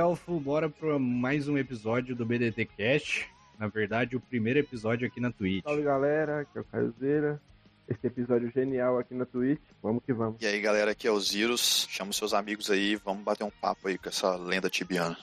[0.00, 3.28] Elfo, bora para mais um episódio do BDT Cast.
[3.58, 5.62] Na verdade, o primeiro episódio aqui na Twitch.
[5.62, 7.38] Salve galera, aqui é o Caio Zeira.
[7.86, 9.60] Esse episódio genial aqui na Twitch.
[9.82, 10.40] Vamos que vamos.
[10.40, 11.86] E aí galera, aqui é o Zirus.
[11.90, 15.18] Chama seus amigos aí, vamos bater um papo aí com essa lenda tibiana.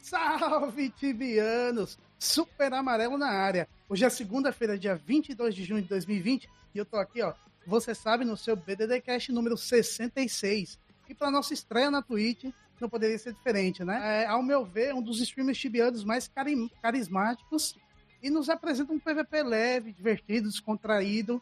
[0.00, 1.98] Salve, tibianos!
[2.18, 3.68] Super amarelo na área.
[3.86, 7.34] Hoje é segunda-feira, dia 22 de junho de 2020, e eu tô aqui, ó,
[7.66, 10.78] você sabe, no seu BDD Cast número 66.
[11.06, 12.46] E para nossa estreia na Twitch,
[12.80, 14.22] não poderia ser diferente, né?
[14.22, 17.76] É, ao meu ver, um dos streamers tibianos mais cari carismáticos
[18.22, 21.40] e nos apresenta um PVP leve, divertido, descontraído.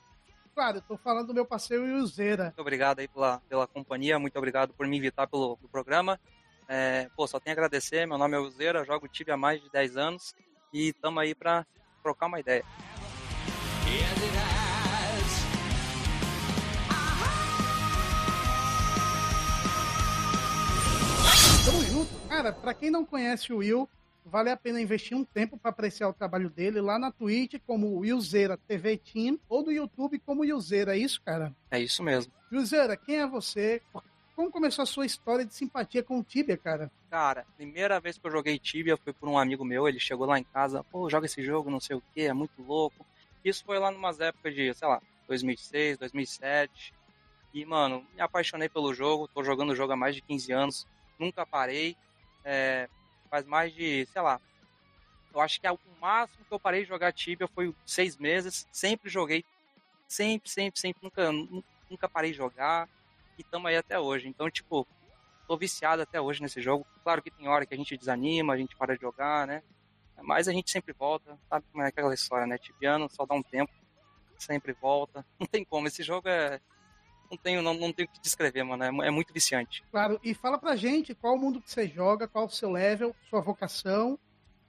[0.55, 2.45] Claro, eu tô falando do meu parceiro Yuzeira.
[2.45, 6.21] Muito obrigado aí pela, pela companhia, muito obrigado por me invitar pelo, pelo programa.
[6.69, 9.71] É, pô, só tenho a agradecer, meu nome é Uzeira, jogo Tibia há mais de
[9.71, 10.35] 10 anos
[10.73, 11.67] e estamos aí para
[12.03, 12.65] trocar uma ideia.
[22.35, 23.89] Cara, pra quem não conhece o Will,
[24.27, 28.01] vale a pena investir um tempo para apreciar o trabalho dele lá na Twitch como
[28.01, 31.55] Willzeira TV Team ou no YouTube como Willzeira, é isso, cara?
[31.71, 32.33] É isso mesmo.
[32.51, 33.81] Willzeira, quem é você?
[34.35, 36.91] Como começou a sua história de simpatia com o Tibia, cara?
[37.09, 40.37] Cara, primeira vez que eu joguei Tibia foi por um amigo meu, ele chegou lá
[40.37, 43.07] em casa, pô, joga esse jogo, não sei o que, é muito louco.
[43.45, 46.93] Isso foi lá numas épocas de, sei lá, 2006, 2007.
[47.55, 50.87] E, mano, me apaixonei pelo jogo, tô jogando o jogo há mais de 15 anos,
[51.17, 51.97] nunca parei.
[52.45, 52.89] É,
[53.31, 54.41] faz mais de, sei lá,
[55.35, 58.69] eu acho que o máximo que eu parei de jogar Tibia foi seis meses.
[58.71, 59.45] Sempre joguei,
[60.07, 61.33] sempre, sempre, sempre, nunca,
[61.91, 62.89] nunca parei de jogar.
[63.37, 64.29] E estamos aí até hoje.
[64.29, 64.87] Então, tipo,
[65.49, 66.87] tô viciado até hoje nesse jogo.
[67.03, 69.63] Claro que tem hora que a gente desanima, a gente para de jogar, né?
[70.23, 72.57] Mas a gente sempre volta, sabe como é aquela história, né?
[72.57, 73.73] Tibiano só dá um tempo,
[74.39, 75.27] sempre volta.
[75.39, 76.61] Não tem como, esse jogo é.
[77.35, 78.85] Não tenho, não, não tenho o que descrever, mano.
[78.85, 79.83] É, é muito viciante.
[79.91, 83.15] Claro, e fala pra gente qual o mundo que você joga, qual o seu level,
[83.29, 84.17] sua vocação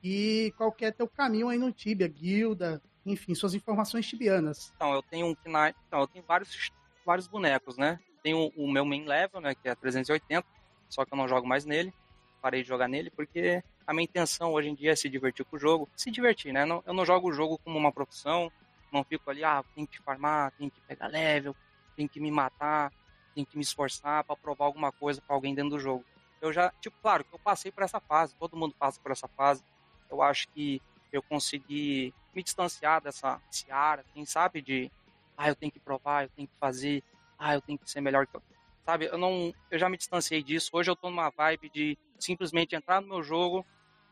[0.04, 4.74] e qual que é teu caminho aí no Tibia, guilda, enfim, suas informações tibianas.
[4.76, 6.72] Então, eu tenho um então, eu tenho vários,
[7.06, 8.00] vários bonecos, né?
[8.24, 10.44] Tenho o meu main level, né, que é 380,
[10.90, 11.94] só que eu não jogo mais nele.
[12.42, 15.56] Parei de jogar nele porque a minha intenção hoje em dia é se divertir com
[15.56, 15.88] o jogo.
[15.96, 16.64] Se divertir, né?
[16.86, 18.52] Eu não jogo o jogo como uma profissão,
[18.92, 21.56] não fico ali, ah, tem que farmar, tem que pegar level,
[21.96, 22.92] tem que me matar,
[23.34, 26.06] tem que me esforçar para provar alguma coisa para alguém dentro do jogo.
[26.42, 29.28] Eu já, tipo, claro que eu passei por essa fase, todo mundo passa por essa
[29.28, 29.64] fase.
[30.10, 34.92] Eu acho que eu consegui me distanciar dessa seara, quem sabe de,
[35.38, 37.04] ah, eu tenho que provar, eu tenho que fazer,
[37.38, 38.42] ah, eu tenho que ser melhor que eu.
[38.86, 40.70] Sabe, eu não, eu já me distanciei disso.
[40.72, 43.66] Hoje eu tô numa vibe de simplesmente entrar no meu jogo,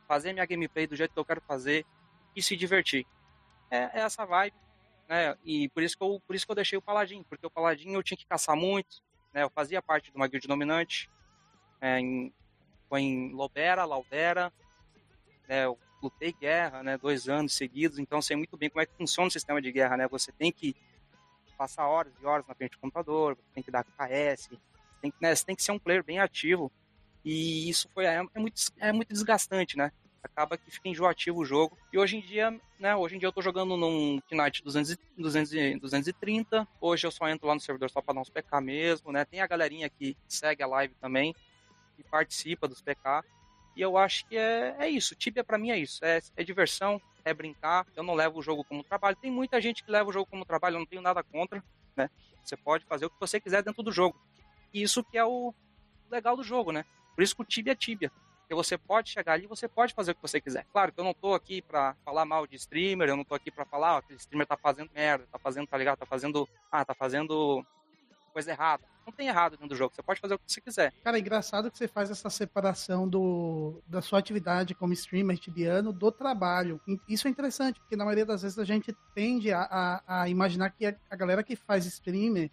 [0.07, 1.85] fazer minha gameplay do jeito que eu quero fazer
[2.35, 3.05] e se divertir.
[3.69, 4.55] É, é essa vibe,
[5.08, 5.36] né?
[5.44, 7.94] E por isso que eu, por isso que eu deixei o Paladin, porque o Paladin
[7.94, 9.02] eu tinha que caçar muito,
[9.34, 9.44] né?
[9.44, 11.09] Eu fazia parte de uma guild dominante,
[11.81, 12.34] é, em,
[12.90, 14.52] foi em Lobera, Laudera,
[15.47, 15.66] né?
[15.66, 16.97] Eu lutei guerra, né?
[16.97, 19.97] Dois anos seguidos, então sei muito bem como é que funciona o sistema de guerra,
[19.97, 20.08] né?
[20.08, 20.75] Você tem que
[21.58, 24.50] passar horas e horas na frente do computador, você tem que dar KS,
[25.02, 26.72] tem que, né, você tem que ser um player bem ativo.
[27.24, 29.91] E isso foi é, é, muito, é muito desgastante, né?
[30.23, 31.78] Acaba que fica enjoativo o jogo.
[31.91, 32.95] E hoje em dia, né?
[32.95, 36.67] Hoje em dia eu tô jogando num Knight 200, 200, 230.
[36.79, 39.25] Hoje eu só entro lá no servidor só para dar uns PK mesmo, né?
[39.25, 41.35] Tem a galerinha que segue a live também
[42.00, 43.23] e participa dos PK.
[43.75, 45.16] E eu acho que é, é isso.
[45.16, 46.03] Tibia para mim é isso.
[46.06, 47.85] É, é diversão, é brincar.
[47.95, 49.17] Eu não levo o jogo como trabalho.
[49.17, 51.64] Tem muita gente que leva o jogo como trabalho, eu não tenho nada contra,
[51.96, 52.09] né?
[52.43, 54.20] Você pode fazer o que você quiser dentro do jogo.
[54.73, 55.53] Isso que é o
[56.09, 56.85] legal do jogo, né?
[57.16, 58.11] Por isso que o Tibia é Tibia.
[58.43, 60.66] Porque você pode chegar ali, você pode fazer o que você quiser.
[60.72, 63.49] Claro que eu não tô aqui pra falar mal de streamer, eu não tô aqui
[63.49, 65.97] pra falar, ó, aquele streamer tá fazendo merda, tá fazendo, tá ligado?
[65.97, 67.66] Tá fazendo, ah, tá fazendo
[68.34, 68.84] coisa errada.
[69.05, 70.93] Não tem errado dentro do jogo, você pode fazer o que você quiser.
[71.03, 75.91] Cara, é engraçado que você faz essa separação do, da sua atividade como streamer tibiano
[75.91, 76.81] do trabalho.
[77.07, 80.69] Isso é interessante, porque na maioria das vezes a gente tende a, a, a imaginar
[80.72, 82.49] que a, a galera que faz streamer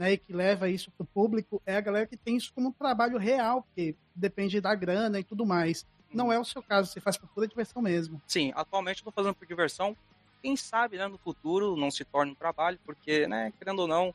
[0.00, 2.68] né, e que leva isso para o público é a galera que tem isso como
[2.68, 5.86] um trabalho real, porque depende da grana e tudo mais.
[6.12, 8.20] não é o seu caso, você faz por pura diversão mesmo.
[8.26, 9.94] Sim, atualmente eu tô fazendo por diversão.
[10.42, 14.14] Quem sabe, né, no futuro não se torne um trabalho, porque, né, querendo ou não,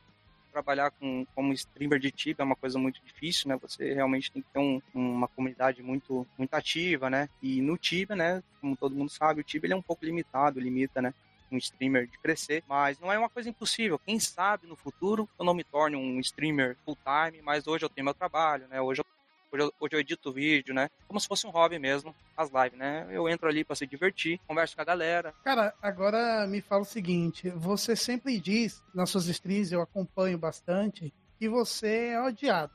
[0.50, 3.56] trabalhar com, como streamer de Tibia é uma coisa muito difícil, né?
[3.62, 7.28] Você realmente tem que ter um, uma comunidade muito, muito ativa, né?
[7.40, 10.58] E no Tibia, né, como todo mundo sabe, o Tibia ele é um pouco limitado,
[10.58, 11.14] limita, né?
[11.50, 13.98] Um streamer de crescer, mas não é uma coisa impossível.
[13.98, 17.88] Quem sabe no futuro eu não me torne um streamer full time, mas hoje eu
[17.88, 18.80] tenho meu trabalho, né?
[18.80, 19.06] Hoje eu
[19.52, 20.90] Hoje eu, hoje eu edito vídeo, né?
[21.06, 23.06] Como se fosse um hobby mesmo, as lives, né?
[23.10, 25.32] Eu entro ali para se divertir, converso com a galera.
[25.44, 31.12] Cara, agora me fala o seguinte: você sempre diz nas suas streams, eu acompanho bastante,
[31.38, 32.72] que você é odiado.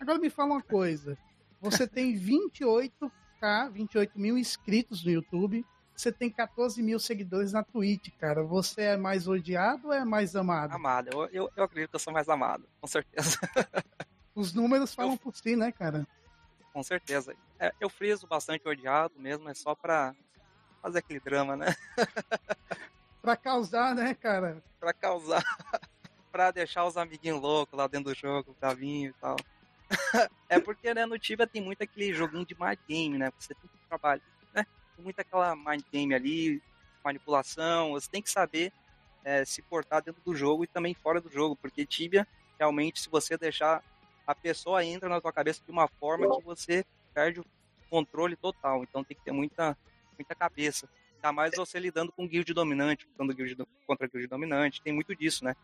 [0.00, 1.16] Agora me fala uma coisa:
[1.60, 8.08] você tem 28k, 28 mil inscritos no YouTube, você tem 14 mil seguidores na Twitch,
[8.18, 8.42] cara.
[8.42, 10.72] Você é mais odiado ou é mais amado?
[10.72, 13.38] Amado, eu, eu, eu acredito que eu sou mais amado, com certeza.
[14.34, 15.18] Os números falam eu...
[15.18, 16.06] por si, né, cara?
[16.72, 17.36] Com certeza.
[17.58, 20.14] É, eu friso bastante odiado mesmo, é só pra
[20.80, 21.74] fazer aquele drama, né?
[23.20, 24.62] pra causar, né, cara?
[24.80, 25.44] Pra causar.
[26.32, 29.36] pra deixar os amiguinhos loucos lá dentro do jogo, bravinho e tal.
[30.48, 33.30] é porque, né, no Tibia tem muito aquele joguinho de mind game, né?
[33.38, 34.22] Você tem que trabalhar,
[34.98, 36.62] muito aquela mind game ali,
[37.04, 38.72] manipulação, você tem que saber
[39.24, 42.26] é, se portar dentro do jogo e também fora do jogo, porque Tibia,
[42.58, 43.82] realmente, se você deixar
[44.26, 47.44] a pessoa entra na tua cabeça de uma forma que você perde o
[47.90, 48.82] controle total.
[48.82, 49.76] Então tem que ter muita,
[50.18, 50.88] muita cabeça.
[51.16, 54.82] Ainda mais você lidando com guild dominante, lutando guild contra guild dominante.
[54.82, 55.54] Tem muito disso, né?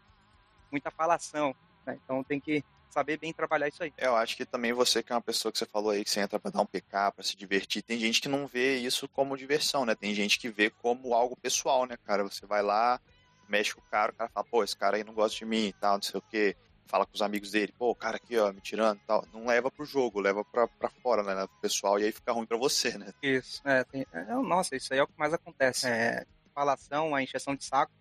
[0.71, 1.55] Muita falação.
[1.87, 1.99] Né?
[2.05, 3.93] Então tem que saber bem trabalhar isso aí.
[3.99, 6.21] Eu acho que também você que é uma pessoa que você falou aí que você
[6.21, 9.37] entra para dar um PK, para se divertir, tem gente que não vê isso como
[9.37, 9.95] diversão, né?
[9.95, 12.23] Tem gente que vê como algo pessoal, né, cara?
[12.23, 13.01] Você vai lá,
[13.49, 15.67] mexe com o cara, o cara fala, pô, esse cara aí não gosta de mim
[15.67, 16.57] e tal, não sei o quê
[16.89, 19.25] fala com os amigos dele, pô, o cara aqui, ó, me tirando e tal.
[19.33, 22.47] Não leva pro jogo, leva pra, pra fora, né, pro pessoal, e aí fica ruim
[22.47, 23.13] pra você, né?
[23.23, 25.87] Isso, é, tem, é, nossa, isso aí é o que mais acontece.
[25.87, 27.93] É, falação, a encheção de saco.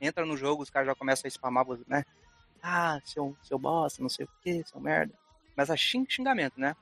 [0.00, 2.04] Entra no jogo, os caras já começam a spamar você, né?
[2.62, 5.14] Ah, seu, seu bosta, não sei o que, seu merda.
[5.56, 6.74] Mas a xing, xingamento, né?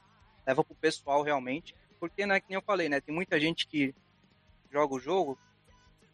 [0.47, 1.75] Leva pro pessoal realmente.
[1.99, 3.01] Porque, né, que nem eu falei, né?
[3.01, 3.95] Tem muita gente que
[4.71, 5.39] joga o jogo,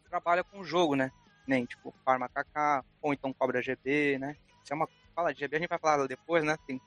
[0.09, 1.11] trabalha com o jogo, né?
[1.45, 4.37] Nem, tipo, farma KK, ou então cobra GB, né?
[4.63, 6.57] Isso é uma fala de GB, a gente vai falar depois, né?
[6.65, 6.81] Tem um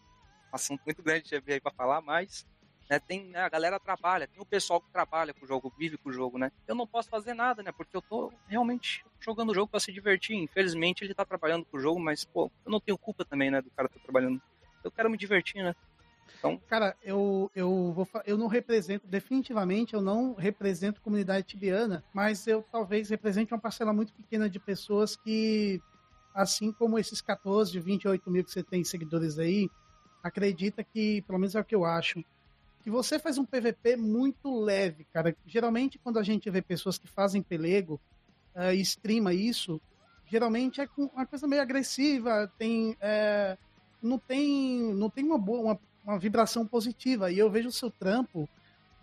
[0.52, 2.46] assunto muito grande de GB aí pra falar, mas
[2.88, 5.96] né, tem, né, a galera trabalha, tem o pessoal que trabalha com o jogo, vive
[5.96, 6.52] com o jogo, né?
[6.66, 7.72] Eu não posso fazer nada, né?
[7.72, 10.36] Porque eu tô realmente jogando o jogo para se divertir.
[10.36, 13.60] Infelizmente ele tá trabalhando com o jogo, mas, pô, eu não tenho culpa também, né,
[13.60, 14.40] do cara tá trabalhando.
[14.84, 15.74] Eu quero me divertir, né?
[16.38, 16.60] Então...
[16.68, 22.64] Cara, eu, eu, vou, eu não represento, definitivamente, eu não represento comunidade tibiana, mas eu
[22.70, 25.80] talvez represente uma parcela muito pequena de pessoas que
[26.34, 29.70] assim como esses 14, 28 mil que você tem seguidores aí,
[30.22, 32.22] acredita que, pelo menos é o que eu acho,
[32.86, 35.34] que você faz um PVP muito leve, cara.
[35.44, 38.00] Geralmente, quando a gente vê pessoas que fazem pelego
[38.54, 39.80] uh, e streama isso,
[40.24, 43.58] geralmente é uma coisa meio agressiva, tem, é,
[44.00, 47.32] não tem, não tem uma boa, uma, uma vibração positiva.
[47.32, 48.48] E eu vejo o seu trampo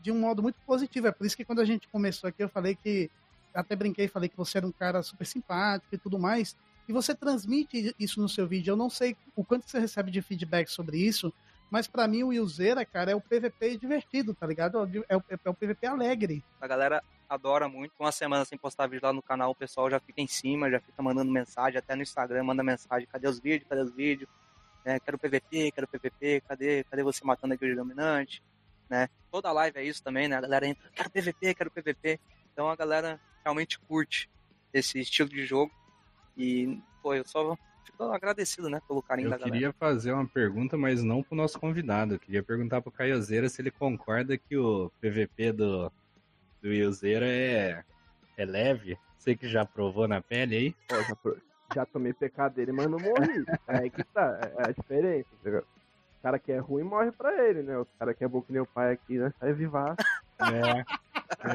[0.02, 1.08] de um modo muito positivo.
[1.08, 3.12] É por isso que quando a gente começou aqui, eu falei que
[3.54, 6.56] até brinquei, falei que você era um cara super simpático e tudo mais
[6.88, 8.72] e você transmite isso no seu vídeo.
[8.72, 11.34] Eu não sei o quanto você recebe de feedback sobre isso,
[11.74, 14.78] mas para mim o Willzeira, cara, é o PVP divertido, tá ligado?
[15.10, 16.44] É o, é o PVP alegre.
[16.62, 17.94] A galera adora muito.
[18.00, 20.80] Uma semana sem postar vídeo lá no canal, o pessoal já fica em cima, já
[20.80, 24.30] fica mandando mensagem, até no Instagram manda mensagem, cadê os vídeos, cadê os vídeos?
[24.86, 28.44] É, quero PVP, quero PVP, cadê, cadê você matando a guilda dominante?
[28.88, 29.10] Né?
[29.32, 30.36] Toda live é isso também, né?
[30.36, 32.20] A galera entra, quero PVP, quero PVP.
[32.52, 34.30] Então a galera realmente curte
[34.72, 35.72] esse estilo de jogo.
[36.38, 37.58] E, pô, eu só
[37.94, 39.50] fico agradecido, né, pelo carinho eu da galera.
[39.50, 42.16] Eu queria fazer uma pergunta, mas não pro nosso convidado.
[42.16, 45.92] Eu queria perguntar pro Caiozeira se ele concorda que o PVP do,
[46.62, 47.84] do Iozeira é,
[48.38, 48.98] é leve.
[49.18, 50.76] Você que já provou na pele aí?
[50.88, 51.18] Pô, já,
[51.76, 53.46] já, tomei pecado dele, mas não morri.
[53.68, 55.30] É aí que tá, é, é a diferença.
[55.46, 55.64] O
[56.24, 57.78] cara que é ruim morre pra ele, né?
[57.78, 59.32] O cara que é bom que nem o pai aqui, né?
[59.40, 59.96] Sai vivar.
[60.40, 60.84] É.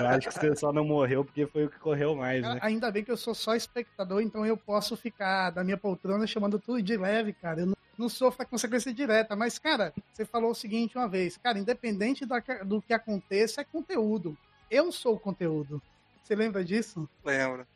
[0.01, 2.59] Eu acho que você só não morreu porque foi o que correu mais, né?
[2.63, 6.59] Ainda bem que eu sou só espectador, então eu posso ficar da minha poltrona chamando
[6.59, 7.61] tudo de leve, cara.
[7.61, 9.37] Eu não, não sofro a consequência direta.
[9.37, 12.35] Mas, cara, você falou o seguinte uma vez, cara, independente do,
[12.65, 14.39] do que aconteça, é conteúdo.
[14.71, 15.83] Eu sou o conteúdo.
[16.23, 17.07] Você lembra disso?
[17.23, 17.67] Lembro.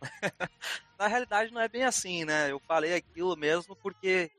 [0.98, 2.50] Na realidade, não é bem assim, né?
[2.50, 4.30] Eu falei aquilo mesmo porque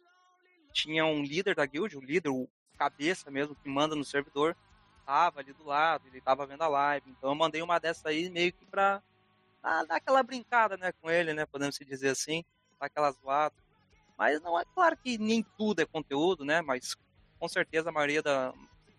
[0.73, 4.57] tinha um líder da guild, o líder, o cabeça mesmo, que manda no servidor,
[5.05, 7.09] tava ali do lado, ele tava vendo a live.
[7.09, 9.01] Então eu mandei uma dessa aí meio que pra,
[9.61, 12.43] pra dar aquela brincada, né, com ele, né, podemos dizer assim,
[12.79, 13.55] dar aquela zoada.
[14.17, 16.97] Mas não é claro que nem tudo é conteúdo, né, mas
[17.39, 18.53] com certeza a maioria da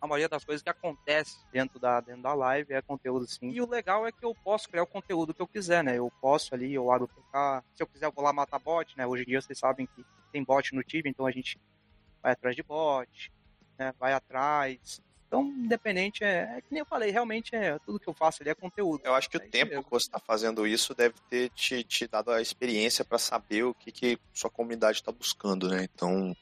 [0.05, 3.51] a maioria das coisas que acontece dentro da, dentro da live é conteúdo sim.
[3.51, 5.97] E o legal é que eu posso criar o conteúdo que eu quiser, né?
[5.97, 7.65] Eu posso ali, eu abro o PK.
[7.75, 9.07] Se eu quiser, eu vou lá matar bot, né?
[9.07, 11.59] Hoje em dia vocês sabem que tem bot no Tibia, então a gente
[12.23, 13.33] vai atrás de bot,
[13.79, 13.95] né?
[13.99, 15.01] Vai atrás.
[15.27, 18.51] Então, independente, é, é, que nem eu falei, realmente é tudo que eu faço ali
[18.51, 19.01] é conteúdo.
[19.05, 19.85] Eu acho que é o tempo mesmo.
[19.85, 23.73] que você está fazendo isso deve ter te, te dado a experiência para saber o
[23.73, 25.89] que, que sua comunidade está buscando, né?
[25.95, 26.37] Então,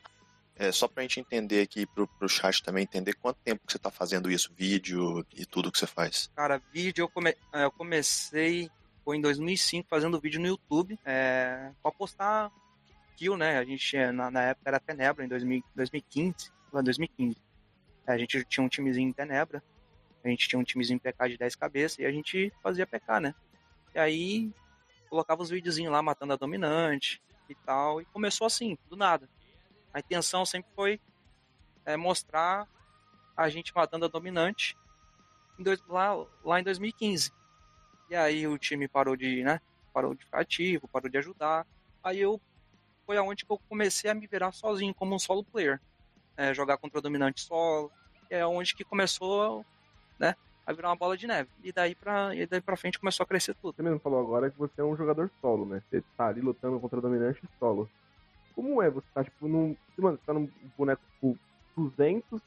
[0.62, 3.78] é, só pra gente entender aqui pro, pro chat também, entender quanto tempo que você
[3.78, 6.30] tá fazendo isso, vídeo e tudo que você faz.
[6.36, 7.34] Cara, vídeo eu, come...
[7.52, 8.70] É, eu comecei
[9.04, 12.52] foi em 2005 fazendo vídeo no YouTube é, pra postar
[13.16, 13.58] kill, né?
[13.58, 17.36] A gente na, na época era Tenebra em 2000, 2015, 2015.
[18.06, 19.60] A gente tinha um timezinho em Tenebra,
[20.24, 23.34] a gente tinha um timezinho PK de 10 cabeças e a gente fazia PK, né?
[23.92, 24.52] E aí
[25.10, 29.28] colocava os videozinhos lá matando a dominante e tal, e começou assim, do nada.
[29.92, 31.00] A intenção sempre foi
[31.84, 32.66] é, mostrar
[33.36, 34.76] a gente matando a dominante
[35.58, 37.32] em dois, lá, lá em 2015.
[38.10, 39.60] E aí o time parou de, né?
[39.92, 41.66] Parou de ficar ativo, parou de ajudar.
[42.02, 42.40] Aí eu
[43.06, 45.80] foi aonde que eu comecei a me virar sozinho como um solo player,
[46.36, 47.90] é, jogar contra o dominante solo.
[48.30, 49.64] É onde que começou,
[50.18, 50.34] né?
[50.66, 51.50] A virar uma bola de neve.
[51.62, 53.74] E daí pra, e daí pra frente começou a crescer tudo.
[53.74, 55.82] Você mesmo falou agora que você é um jogador solo, né?
[55.90, 57.90] Você tá ali lutando contra o dominante solo.
[58.54, 59.76] Como é você tá, tipo, num.
[59.98, 61.38] Mano, você tá num boneco, tipo,
[61.76, 62.40] 200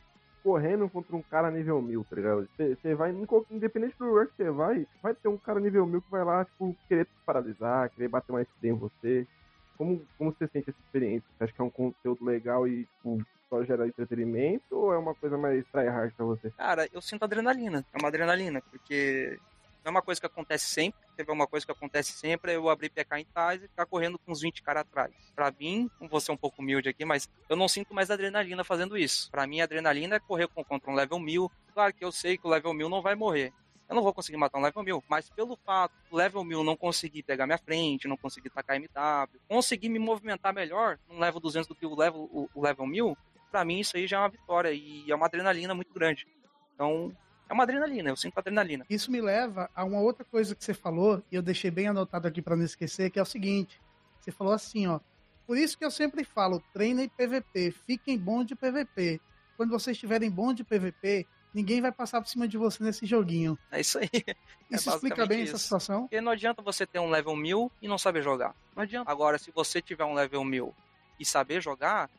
[0.43, 2.47] correndo contra um cara nível 1000, tá ligado?
[2.55, 3.15] Você vai,
[3.49, 6.45] independente do lugar que você vai, vai ter um cara nível 1000 que vai lá,
[6.45, 9.27] tipo, querer te paralisar, querer bater mais CD em você.
[9.75, 11.27] Como, como você sente essa experiência?
[11.35, 15.15] Você acha que é um conteúdo legal e, tipo, só gera entretenimento ou é uma
[15.15, 16.51] coisa mais tryhard pra você?
[16.51, 17.83] Cara, eu sinto adrenalina.
[17.91, 19.39] É uma adrenalina, porque
[19.85, 20.99] não é uma coisa que acontece sempre.
[21.15, 24.31] Teve uma coisa que acontece sempre, eu abrir PK em tais e ficar correndo com
[24.31, 25.13] uns 20 caras atrás.
[25.35, 28.97] Pra mim, vou ser um pouco humilde aqui, mas eu não sinto mais adrenalina fazendo
[28.97, 29.29] isso.
[29.29, 31.51] Pra mim, adrenalina é correr contra um level 1000.
[31.71, 33.53] Claro que eu sei que o level 1000 não vai morrer.
[33.87, 36.75] Eu não vou conseguir matar um level 1000, mas pelo fato do level 1000 não
[36.75, 41.67] conseguir pegar minha frente, não conseguir tacar MW, conseguir me movimentar melhor num level 200
[41.67, 43.15] do que o level, o, o level 1000,
[43.51, 46.25] pra mim isso aí já é uma vitória e é uma adrenalina muito grande.
[46.73, 47.15] Então,
[47.47, 48.85] é uma adrenalina, eu sinto adrenalina.
[48.89, 52.27] Isso me leva a uma outra coisa que você falou, e eu deixei bem anotado
[52.27, 53.79] aqui para não esquecer, que é o seguinte:
[54.19, 54.99] você falou assim, ó.
[55.45, 59.21] Por isso que eu sempre falo, treinem PVP, fiquem bons de PVP.
[59.55, 63.57] Quando vocês estiverem bons de PVP, ninguém vai passar por cima de você nesse joguinho.
[63.71, 64.09] É isso aí.
[64.69, 65.53] Isso é explica bem isso.
[65.53, 66.01] essa situação?
[66.01, 68.55] Porque não adianta você ter um level 1000 e não saber jogar.
[68.75, 69.11] Não adianta.
[69.11, 70.73] Agora, se você tiver um level 1000
[71.19, 72.09] e saber jogar,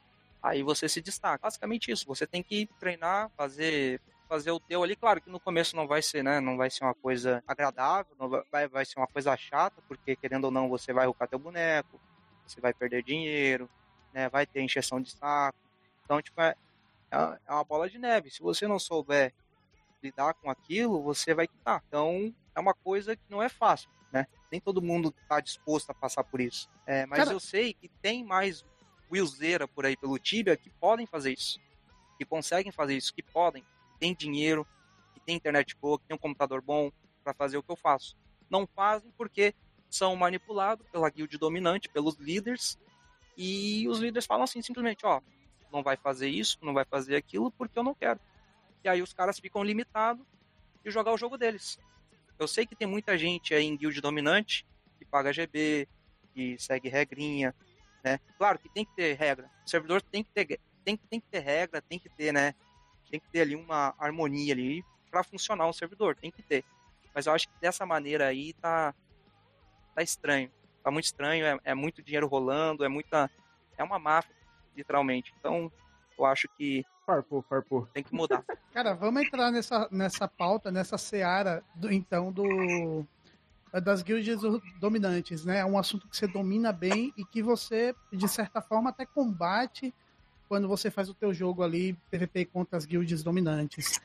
[0.40, 1.42] aí você se destaca.
[1.42, 2.06] Basicamente isso.
[2.06, 4.96] Você tem que treinar, fazer fazer o teu ali.
[4.96, 6.40] Claro que no começo não vai ser, né?
[6.40, 10.44] Não vai ser uma coisa agradável, não vai, vai ser uma coisa chata, porque querendo
[10.44, 12.00] ou não, você vai rucar teu boneco,
[12.46, 13.68] você vai perder dinheiro,
[14.12, 14.28] né?
[14.28, 15.58] Vai ter encheção de saco.
[16.04, 16.54] Então, tipo, é,
[17.10, 18.30] é, é uma bola de neve.
[18.30, 19.32] Se você não souber
[20.02, 21.82] lidar com aquilo, você vai quitar.
[21.88, 24.26] Então, é uma coisa que não é fácil, né?
[24.50, 26.70] Nem todo mundo está disposto a passar por isso.
[26.86, 27.32] É, mas Cara...
[27.32, 28.64] eu sei que tem mais
[29.10, 31.60] Willzeira por aí pelo Tibia que podem fazer isso.
[32.18, 33.64] Que conseguem fazer isso, que podem
[33.96, 34.66] tem dinheiro,
[35.14, 36.90] que tem internet boa, que tem um computador bom
[37.22, 38.16] para fazer o que eu faço.
[38.48, 39.54] Não fazem porque
[39.90, 42.78] são manipulados pela guild dominante, pelos líderes,
[43.36, 45.20] e os líderes falam assim, simplesmente, ó,
[45.72, 48.18] não vai fazer isso, não vai fazer aquilo, porque eu não quero.
[48.82, 50.24] E aí os caras ficam limitados
[50.84, 51.78] de jogar o jogo deles.
[52.38, 54.66] Eu sei que tem muita gente aí em guild dominante
[54.98, 55.88] que paga GB,
[56.34, 57.54] que segue regrinha,
[58.04, 58.20] né?
[58.38, 59.50] Claro que tem que ter regra.
[59.64, 62.54] O servidor tem que ter, tem, tem que ter regra, tem que ter, né?
[63.10, 66.64] Tem que ter ali uma harmonia ali para funcionar um servidor, tem que ter.
[67.14, 68.94] Mas eu acho que dessa maneira aí tá,
[69.94, 70.50] tá estranho.
[70.82, 73.30] Tá muito estranho, é, é muito dinheiro rolando, é muita.
[73.76, 74.34] É uma máfia,
[74.76, 75.34] literalmente.
[75.38, 75.72] Então,
[76.18, 76.84] eu acho que.
[77.04, 77.86] Farpou, farpou.
[77.92, 78.44] Tem que mudar.
[78.72, 83.06] Cara, vamos entrar nessa, nessa pauta, nessa seara, do, então, do
[83.80, 84.40] das guildas
[84.78, 85.58] dominantes, né?
[85.58, 89.94] É um assunto que você domina bem e que você, de certa forma, até combate
[90.48, 94.00] quando você faz o teu jogo ali, PVP contra as guilds dominantes.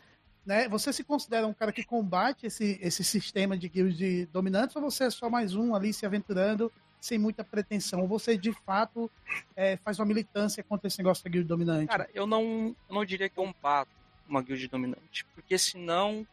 [0.45, 0.67] Né?
[0.69, 5.05] Você se considera um cara que combate esse, esse sistema de guilds dominantes ou você
[5.05, 8.01] é só mais um ali se aventurando sem muita pretensão?
[8.01, 9.09] Ou você de fato
[9.55, 11.87] é, faz uma militância contra esse negócio da guild dominante?
[11.87, 13.91] Cara, eu não, eu não diria que eu combato
[14.27, 16.25] uma guild dominante, porque senão,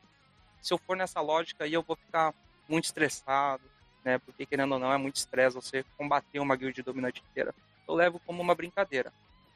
[0.62, 2.32] se eu for nessa lógica aí, eu vou ficar
[2.68, 3.64] muito estressado,
[4.04, 4.18] né?
[4.18, 7.54] Porque querendo ou não, é muito estresse você combater uma guild dominante inteira.
[7.88, 9.12] Eu levo como uma brincadeira.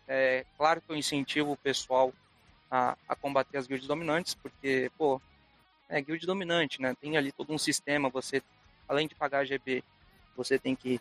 [0.09, 2.13] É claro que eu incentivo o pessoal
[2.71, 5.21] a, a combater as guilds dominantes, porque, pô,
[5.89, 6.95] é guild dominante, né?
[7.01, 8.43] Tem ali todo um sistema, você,
[8.89, 9.85] além de pagar GB,
[10.37, 11.01] você tem que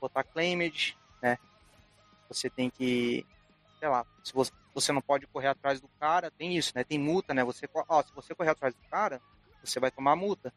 [0.00, 1.38] botar claimed, né?
[2.28, 3.24] Você tem que
[3.78, 6.82] sei lá, se você, você não pode correr atrás do cara, tem isso, né?
[6.82, 7.44] Tem multa, né?
[7.44, 9.20] Você, ó, se você correr atrás do cara,
[9.62, 10.52] você vai tomar multa.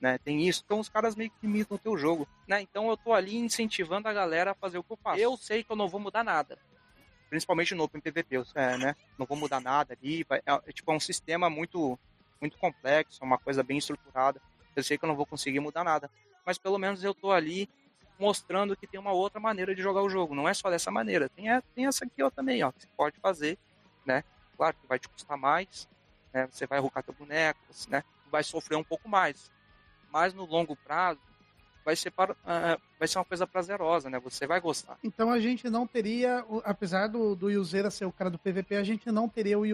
[0.00, 2.62] Né, tem isso, então os caras meio que limitam o teu jogo, né?
[2.62, 5.18] Então eu tô ali incentivando a galera a fazer o que eu faço.
[5.18, 6.56] Eu sei que eu não vou mudar nada,
[7.28, 8.96] principalmente no Open PVP, é, né?
[9.18, 11.98] Não vou mudar nada ali, vai, é, é, tipo é um sistema muito
[12.40, 14.40] muito complexo, uma coisa bem estruturada.
[14.76, 16.08] Eu sei que eu não vou conseguir mudar nada,
[16.46, 17.68] mas pelo menos eu tô ali
[18.18, 20.34] mostrando que tem uma outra maneira de jogar o jogo.
[20.34, 21.28] Não é só dessa maneira.
[21.28, 23.58] Tem, tem essa aqui ó, também, ó, que você pode fazer,
[24.04, 24.24] né?
[24.56, 25.88] Claro que vai te custar mais,
[26.32, 26.48] né?
[26.50, 28.02] Você vai arrucar teu boneco, né?
[28.30, 29.50] Vai sofrer um pouco mais.
[30.12, 31.20] Mas no longo prazo,
[31.88, 34.18] vai ser, para, uh, vai ser uma coisa prazerosa, né?
[34.20, 34.98] Você vai gostar.
[35.02, 38.84] Então a gente não teria, apesar do, do Yuzera ser o cara do PVP, a
[38.84, 39.64] gente não teria o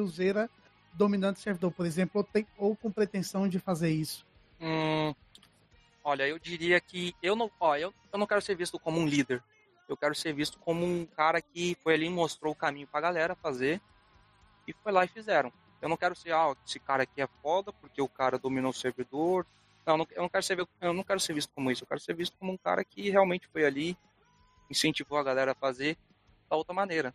[0.92, 4.24] dominando o servidor, por exemplo, ou, tem, ou com pretensão de fazer isso.
[4.60, 5.12] Hum,
[6.04, 9.08] Olha, eu diria que eu não, ó, eu, eu não quero ser visto como um
[9.08, 9.42] líder.
[9.88, 13.00] Eu quero ser visto como um cara que foi ali e mostrou o caminho pra
[13.00, 13.80] galera fazer
[14.68, 15.50] e foi lá e fizeram.
[15.82, 18.74] Eu não quero ser, ah, esse cara aqui é foda porque o cara dominou o
[18.74, 19.44] servidor.
[19.86, 21.84] Não, eu não quero ser, eu não quero ser visto como isso.
[21.84, 23.96] Eu quero ser visto como um cara que realmente foi ali,
[24.70, 25.96] incentivou a galera a fazer
[26.48, 27.14] da outra maneira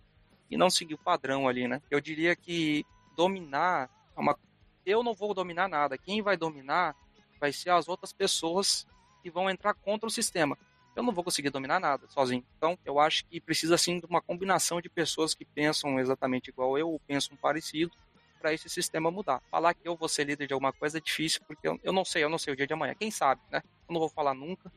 [0.50, 1.82] e não seguir o padrão ali, né?
[1.90, 2.86] Eu diria que
[3.16, 4.38] dominar é uma
[4.86, 5.98] eu não vou dominar nada.
[5.98, 6.96] Quem vai dominar
[7.40, 8.88] vai ser as outras pessoas
[9.22, 10.58] que vão entrar contra o sistema.
[10.96, 12.44] Eu não vou conseguir dominar nada sozinho.
[12.58, 16.78] Então, eu acho que precisa sim de uma combinação de pessoas que pensam exatamente igual
[16.78, 17.92] eu, ou pensam parecido,
[18.40, 19.42] para esse sistema mudar.
[19.52, 22.06] Falar que eu vou ser líder de alguma coisa é difícil, porque eu, eu não
[22.06, 22.96] sei, eu não sei o dia de amanhã.
[22.96, 23.62] Quem sabe, né?
[23.88, 24.72] Eu não vou falar nunca,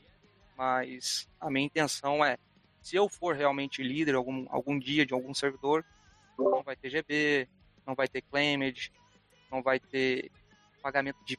[0.56, 2.36] mas a minha intenção é,
[2.80, 5.84] se eu for realmente líder algum, algum dia de algum servidor,
[6.36, 7.48] não vai ter GB,
[7.86, 8.92] não vai ter claimed,
[9.50, 10.30] não vai ter
[10.82, 11.38] pagamento de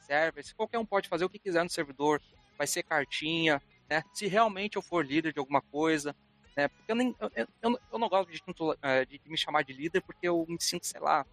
[0.00, 2.22] servers, qualquer um pode fazer o que quiser no servidor,
[2.56, 4.04] vai ser cartinha, né?
[4.14, 6.14] Se realmente eu for líder de alguma coisa,
[6.56, 6.68] né?
[6.68, 7.30] Porque eu, nem, eu,
[7.62, 8.40] eu, eu não gosto de,
[8.82, 11.26] é, de, de, me chamar de líder porque eu me sinto, sei lá,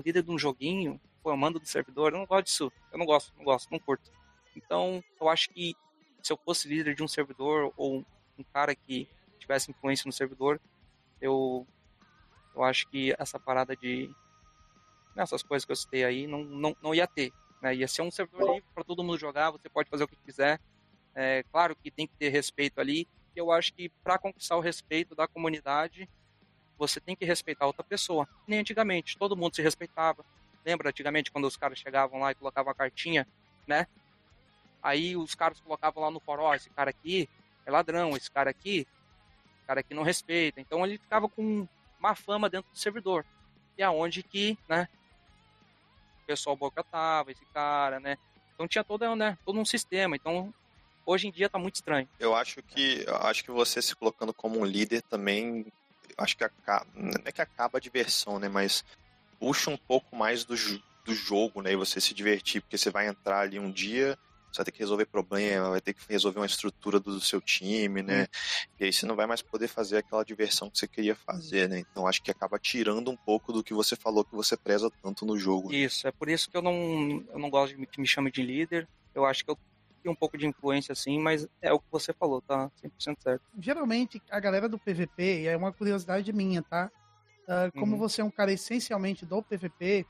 [0.00, 3.06] líder de um joguinho, pô, eu mando do servidor, eu não gosto disso, eu não
[3.06, 4.10] gosto, não gosto, não curto.
[4.56, 5.74] Então, eu acho que
[6.22, 8.04] se eu fosse líder de um servidor ou
[8.38, 10.60] um cara que tivesse influência no servidor,
[11.20, 11.66] eu,
[12.54, 14.10] eu acho que essa parada de
[15.16, 17.32] essas coisas que eu citei aí não, não, não ia ter.
[17.62, 17.76] Né?
[17.76, 20.60] Ia ser um servidor livre para todo mundo jogar, você pode fazer o que quiser.
[21.14, 23.08] É, claro que tem que ter respeito ali.
[23.34, 26.08] Eu acho que para conquistar o respeito da comunidade,
[26.78, 28.28] você tem que respeitar outra pessoa.
[28.46, 30.24] Nem antigamente, todo mundo se respeitava.
[30.64, 33.26] Lembra antigamente quando os caras chegavam lá e colocavam a cartinha,
[33.66, 33.86] né?
[34.82, 37.28] Aí os caras colocavam lá no oh, esse cara aqui
[37.64, 38.86] é ladrão, esse cara aqui,
[39.56, 40.60] esse cara aqui não respeita.
[40.60, 41.66] Então ele ficava com
[41.98, 43.24] má fama dentro do servidor.
[43.76, 44.88] E aonde que, né,
[46.22, 48.16] o pessoal boicotava esse cara, né?
[48.54, 50.16] Então tinha todo, né, todo um sistema.
[50.16, 50.52] Então,
[51.04, 52.08] hoje em dia tá muito estranho.
[52.18, 55.66] Eu acho que acho que você se colocando como um líder também
[56.16, 58.84] acho que acaba, não é que acaba a diversão, né, mas
[59.38, 60.54] puxa um pouco mais do,
[61.04, 64.18] do jogo, né, e você se divertir, porque você vai entrar ali um dia
[64.54, 68.02] você vai ter que resolver problema, vai ter que resolver uma estrutura do seu time,
[68.02, 68.22] né?
[68.22, 68.66] Hum.
[68.78, 71.80] E aí você não vai mais poder fazer aquela diversão que você queria fazer, né?
[71.80, 75.26] Então acho que acaba tirando um pouco do que você falou que você preza tanto
[75.26, 75.70] no jogo.
[75.70, 75.78] Né?
[75.78, 78.42] Isso, é por isso que eu não, eu não gosto de que me chame de
[78.42, 78.86] líder.
[79.12, 79.58] Eu acho que eu
[80.04, 83.42] tenho um pouco de influência assim, mas é o que você falou, tá 100% certo.
[83.58, 86.90] Geralmente a galera do PVP, é uma curiosidade minha, tá?
[87.44, 87.98] Uh, como uhum.
[87.98, 90.06] você é um cara essencialmente do PVP,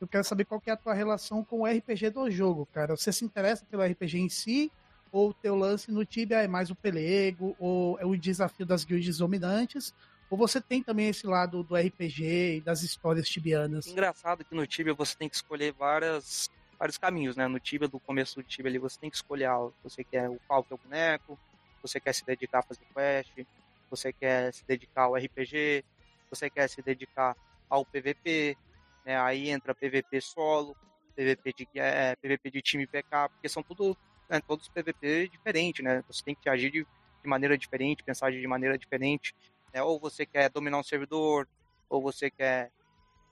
[0.00, 2.96] eu quero saber qual que é a tua relação com o RPG do jogo, cara.
[2.96, 4.72] Você se interessa pelo RPG em si?
[5.12, 7.54] Ou o teu lance no Tibia é mais o pelego?
[7.58, 9.94] Ou é o desafio das guilds dominantes?
[10.28, 13.86] Ou você tem também esse lado do RPG e das histórias tibianas?
[13.86, 17.46] Engraçado que no Tibia você tem que escolher várias, vários caminhos, né?
[17.48, 19.48] No Tibia, do começo do Tibia ali, você tem que escolher.
[19.82, 21.38] Você quer o qual que é o boneco,
[21.82, 23.46] você quer se dedicar a fazer quest,
[23.90, 25.84] você quer se dedicar ao RPG,
[26.30, 27.36] você quer se dedicar
[27.68, 28.56] ao PVP,
[29.04, 29.20] né?
[29.20, 30.76] Aí entra PVP solo,
[31.14, 33.96] PVP de, é, PVP de time PK, porque são tudo,
[34.28, 36.02] né, todos PVP diferentes, né?
[36.08, 36.86] Você tem que agir de,
[37.22, 39.34] de maneira diferente, pensar de maneira diferente.
[39.72, 39.82] Né?
[39.82, 41.48] Ou você quer dominar um servidor,
[41.88, 42.70] ou você quer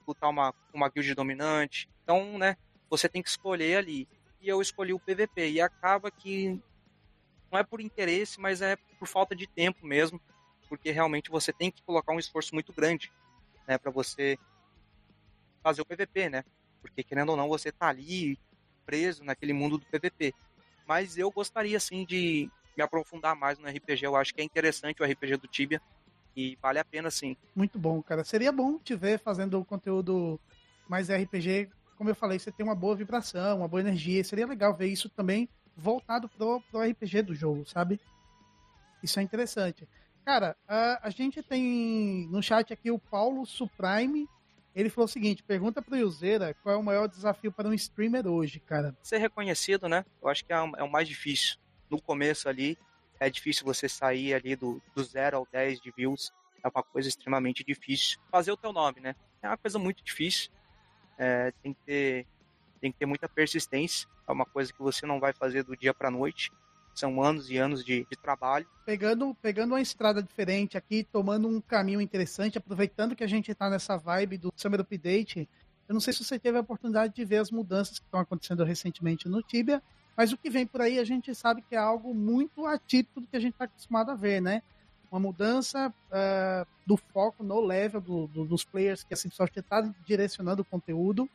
[0.07, 1.89] lutar uma, uma guild dominante.
[2.03, 2.57] Então, né,
[2.93, 4.07] você tem que escolher ali.
[4.39, 5.49] E eu escolhi o PVP.
[5.49, 6.61] E acaba que
[7.51, 10.21] não é por interesse, mas é por falta de tempo mesmo.
[10.69, 13.11] Porque realmente você tem que colocar um esforço muito grande
[13.67, 14.37] né, para você
[15.63, 16.43] fazer o PVP, né?
[16.81, 18.37] Porque querendo ou não, você tá ali
[18.85, 20.33] preso naquele mundo do PVP.
[20.85, 24.05] Mas eu gostaria sim de me aprofundar mais no RPG.
[24.05, 25.81] Eu acho que é interessante o RPG do Tibia
[26.35, 27.35] e vale a pena sim.
[27.55, 28.23] Muito bom, cara.
[28.23, 30.39] Seria bom te ver fazendo conteúdo
[30.87, 31.69] mais RPG.
[31.97, 34.23] Como eu falei, você tem uma boa vibração, uma boa energia.
[34.23, 37.99] Seria legal ver isso também voltado pro, pro RPG do jogo, sabe?
[39.01, 39.87] Isso é interessante.
[40.25, 44.27] Cara, a, a gente tem no chat aqui o Paulo Suprime.
[44.73, 48.25] Ele falou o seguinte: pergunta pro Yuzeira qual é o maior desafio para um streamer
[48.27, 48.95] hoje, cara.
[49.03, 50.05] Ser reconhecido, né?
[50.21, 51.57] Eu acho que é, é o mais difícil.
[51.89, 52.77] No começo ali,
[53.19, 56.31] é difícil você sair ali do, do 0 ao 10 de views.
[56.63, 58.19] É uma coisa extremamente difícil.
[58.31, 59.15] Fazer o teu nome, né?
[59.41, 60.49] É uma coisa muito difícil.
[61.17, 62.25] É, tem, que ter,
[62.81, 64.07] tem que ter muita persistência.
[64.27, 66.51] É uma coisa que você não vai fazer do dia para noite.
[66.95, 68.67] São anos e anos de, de, trabalho.
[68.85, 73.69] Pegando, pegando uma estrada diferente aqui, tomando um caminho interessante, aproveitando que a gente está
[73.69, 75.49] nessa vibe do Summer Update.
[75.87, 78.63] Eu não sei se você teve a oportunidade de ver as mudanças que estão acontecendo
[78.63, 79.81] recentemente no Tibia,
[80.15, 83.27] mas o que vem por aí a gente sabe que é algo muito atípico do
[83.27, 84.61] que a gente está acostumado a ver, né?
[85.13, 89.81] Uma mudança uh, do foco no level do, do, dos players que a Cipsoft está
[90.05, 91.29] direcionando o conteúdo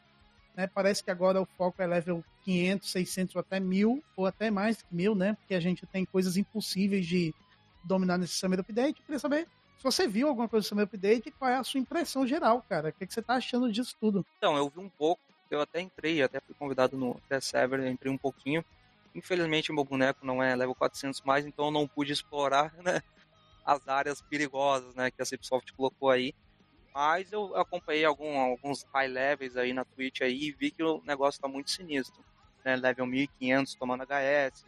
[0.59, 0.67] né?
[0.67, 4.83] Parece que agora o foco é level 500, 600 ou até 1000, ou até mais
[4.83, 5.35] que 1000, né?
[5.35, 7.33] Porque a gente tem coisas impossíveis de
[7.85, 8.99] dominar nesse Summer Update.
[8.99, 11.63] Eu queria saber se você viu alguma coisa do Summer Update e qual é a
[11.63, 12.89] sua impressão geral, cara.
[12.89, 14.27] O que, é que você tá achando disso tudo?
[14.37, 15.23] Então, eu vi um pouco.
[15.49, 18.65] Eu até entrei, até fui convidado no Test Server, entrei um pouquinho.
[19.15, 23.01] Infelizmente, meu boneco não é level 400 mais, então eu não pude explorar né,
[23.69, 26.35] as áreas perigosas né, que a Cipsoft colocou aí.
[26.95, 31.03] Mas eu acompanhei algum, alguns high levels aí na Twitch aí e vi que o
[31.05, 32.25] negócio tá muito sinistro.
[32.65, 32.77] Né?
[32.77, 34.65] Level 1500 tomando HS,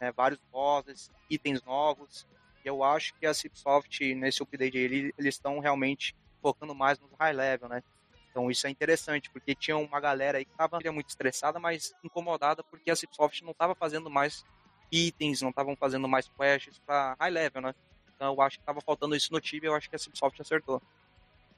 [0.00, 0.10] né?
[0.10, 2.26] vários bosses, itens novos.
[2.64, 4.84] E eu acho que a Cipsoft, nesse update aí,
[5.16, 7.82] eles estão realmente focando mais no high level, né?
[8.28, 12.64] Então isso é interessante, porque tinha uma galera aí que estava muito estressada, mas incomodada
[12.64, 14.44] porque a Cipsoft não estava fazendo mais
[14.90, 17.74] itens, não estavam fazendo mais quests para high level, né?
[18.22, 20.80] Então eu acho que estava faltando isso no Tibia, eu acho que a Cipsoft acertou.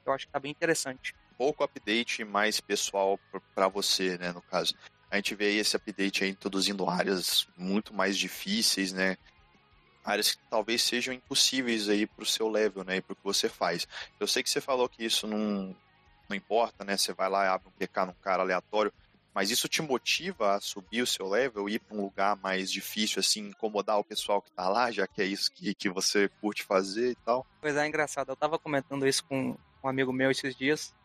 [0.03, 1.13] Eu acho que tá bem interessante.
[1.37, 3.19] Pouco update mais pessoal
[3.53, 4.73] para você, né, no caso.
[5.11, 9.15] A gente vê esse update aí introduzindo áreas muito mais difíceis, né?
[10.03, 12.97] Áreas que talvez sejam impossíveis aí pro seu level, né?
[12.97, 13.87] E pro que você faz.
[14.19, 15.75] Eu sei que você falou que isso não,
[16.27, 16.97] não importa, né?
[16.97, 18.91] Você vai lá e abre um PK num cara aleatório,
[19.35, 23.19] mas isso te motiva a subir o seu level, ir para um lugar mais difícil,
[23.19, 26.63] assim, incomodar o pessoal que tá lá, já que é isso que, que você curte
[26.63, 27.45] fazer e tal?
[27.59, 28.29] Pois é, engraçado.
[28.29, 30.95] Eu tava comentando isso com, um amigo meu esses dias.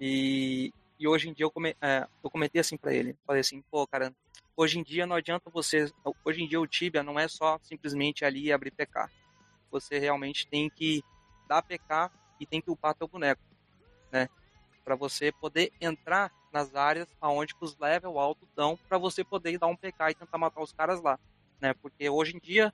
[0.00, 3.14] E, e hoje em dia eu, come, é, eu comentei assim para ele.
[3.26, 4.14] Falei assim, pô, cara,
[4.56, 5.92] hoje em dia não adianta você.
[6.24, 9.10] Hoje em dia o Tibia não é só simplesmente ali abrir PK.
[9.70, 11.04] Você realmente tem que
[11.46, 13.42] dar PK e tem que upar teu boneco,
[14.10, 14.26] né?
[14.82, 19.66] Para você poder entrar nas áreas aonde os level alto dão, para você poder dar
[19.66, 21.18] um PK e tentar matar os caras lá,
[21.60, 21.74] né?
[21.74, 22.72] Porque hoje em dia,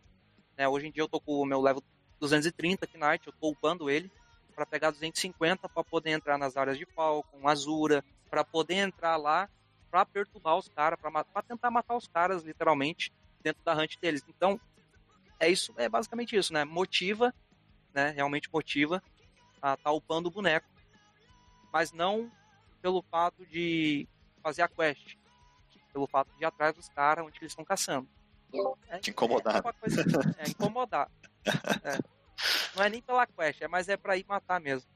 [0.56, 1.82] né, hoje em dia eu tô com o meu level
[2.20, 4.12] 230 Knight, eu tô upando ele,
[4.54, 9.48] para pegar 250 para poder entrar nas áreas de Falcon, Azura, para poder entrar lá
[9.90, 13.10] para perturbar os caras, para tentar matar os caras literalmente
[13.42, 14.22] dentro da hunt deles.
[14.28, 14.60] Então,
[15.40, 16.64] é isso, é basicamente isso, né?
[16.64, 17.34] Motiva,
[17.94, 18.10] né?
[18.10, 19.02] Realmente motiva
[19.60, 20.68] a tá upando o boneco.
[21.72, 22.30] Mas não
[22.80, 24.08] pelo fato de
[24.42, 25.16] fazer a quest,
[25.92, 28.08] pelo fato de ir atrás dos caras onde eles estão caçando.
[28.88, 29.56] É, Te incomodar.
[29.56, 30.02] É, coisa,
[30.38, 31.10] é incomodar.
[31.84, 31.98] É.
[32.76, 34.88] Não é nem pela quest, é mas é pra ir matar mesmo.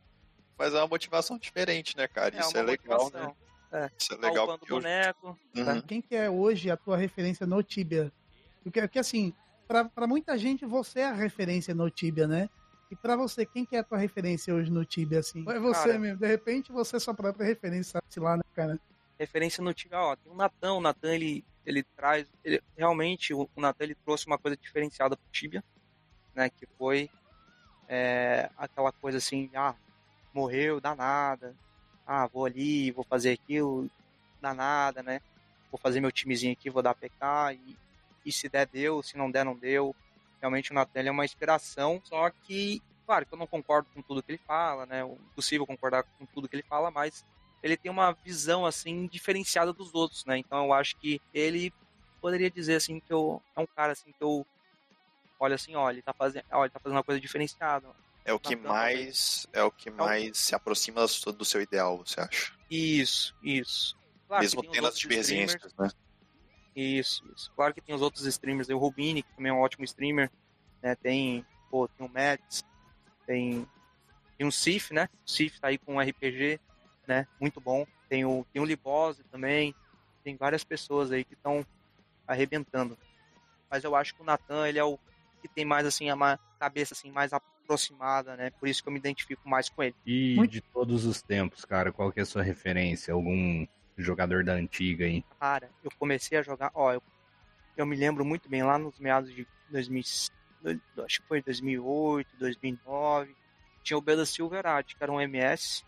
[0.57, 2.37] Mas é uma motivação diferente, né, cara?
[2.37, 3.35] É Isso é legal, né?
[3.73, 3.91] É.
[3.99, 4.59] Isso é legal.
[4.59, 5.39] Tá boneco.
[5.57, 5.81] Uhum.
[5.83, 8.13] Quem que é hoje a tua referência no Tibia?
[8.63, 9.35] Porque, porque assim,
[9.67, 12.49] pra, pra muita gente você é a referência no Tibia, né?
[12.91, 15.45] E pra você, quem que é a tua referência hoje no Tibia, assim?
[15.49, 16.19] É você cara, mesmo.
[16.19, 18.79] De repente você é sua própria referência, sabe lá, né, cara?
[19.19, 20.75] Referência no Tibia, ó, tem o Natan.
[20.75, 22.27] O Natan, ele, ele traz...
[22.45, 25.65] Ele, realmente, o, o Natan, ele trouxe uma coisa diferenciada pro Tibia,
[26.35, 26.51] né?
[26.51, 27.11] Que foi
[27.89, 29.75] é, aquela coisa assim, ah,
[30.33, 31.55] morreu, dá nada.
[32.07, 33.89] Ah, vou ali, vou fazer aquilo,
[34.41, 35.21] dá nada, né?
[35.71, 37.77] Vou fazer meu timezinho aqui, vou dar PK e,
[38.27, 39.95] e se der, deu, se não der, não deu.
[40.45, 44.23] Realmente o Natan é uma inspiração, só que, claro, que eu não concordo com tudo
[44.23, 45.01] que ele fala, né?
[45.01, 47.25] É impossível concordar com tudo que ele fala, mas
[47.63, 50.37] ele tem uma visão, assim, diferenciada dos outros, né?
[50.37, 51.73] Então eu acho que ele
[52.21, 54.47] poderia dizer, assim, que eu, é um cara, assim, que eu
[55.41, 57.89] olha assim, olha, ele tá fazendo, olha, ele tá fazendo uma coisa diferenciada.
[58.23, 60.35] É o que mais é o que mais é o...
[60.35, 62.53] se aproxima do seu ideal, você acha?
[62.71, 63.97] Isso, isso.
[64.29, 65.89] Claro Mesmo tendo as divergências, né?
[66.75, 67.53] Isso, isso.
[67.55, 70.31] Claro que tem os outros streamers, o Rubini, que também é um ótimo streamer,
[70.83, 70.95] né?
[70.97, 72.65] Tem, pô, tem o Mads,
[73.27, 73.67] tem
[74.37, 75.09] tem o Sif, né?
[75.25, 76.59] O Sif tá aí com um RPG,
[77.07, 77.27] né?
[77.41, 77.87] Muito bom.
[78.09, 79.75] Tem o tem o Libose também.
[80.23, 81.65] Tem várias pessoas aí que estão
[82.27, 82.99] arrebentando.
[83.71, 84.99] Mas eu acho que o Natan, ele é o
[85.41, 88.51] que tem mais assim uma cabeça assim mais aproximada, né?
[88.51, 89.95] Por isso que eu me identifico mais com ele.
[90.07, 90.51] E Muito...
[90.51, 93.13] de todos os tempos, cara, qual que é a sua referência?
[93.13, 93.67] Algum
[94.03, 95.25] jogador da antiga aí?
[95.39, 97.03] Cara, eu comecei a jogar, ó, eu,
[97.77, 100.03] eu me lembro muito bem lá nos meados de 2000,
[101.05, 103.37] acho que foi 2008, 2009.
[103.83, 105.85] Tinha o Bela Silverati, que era um MS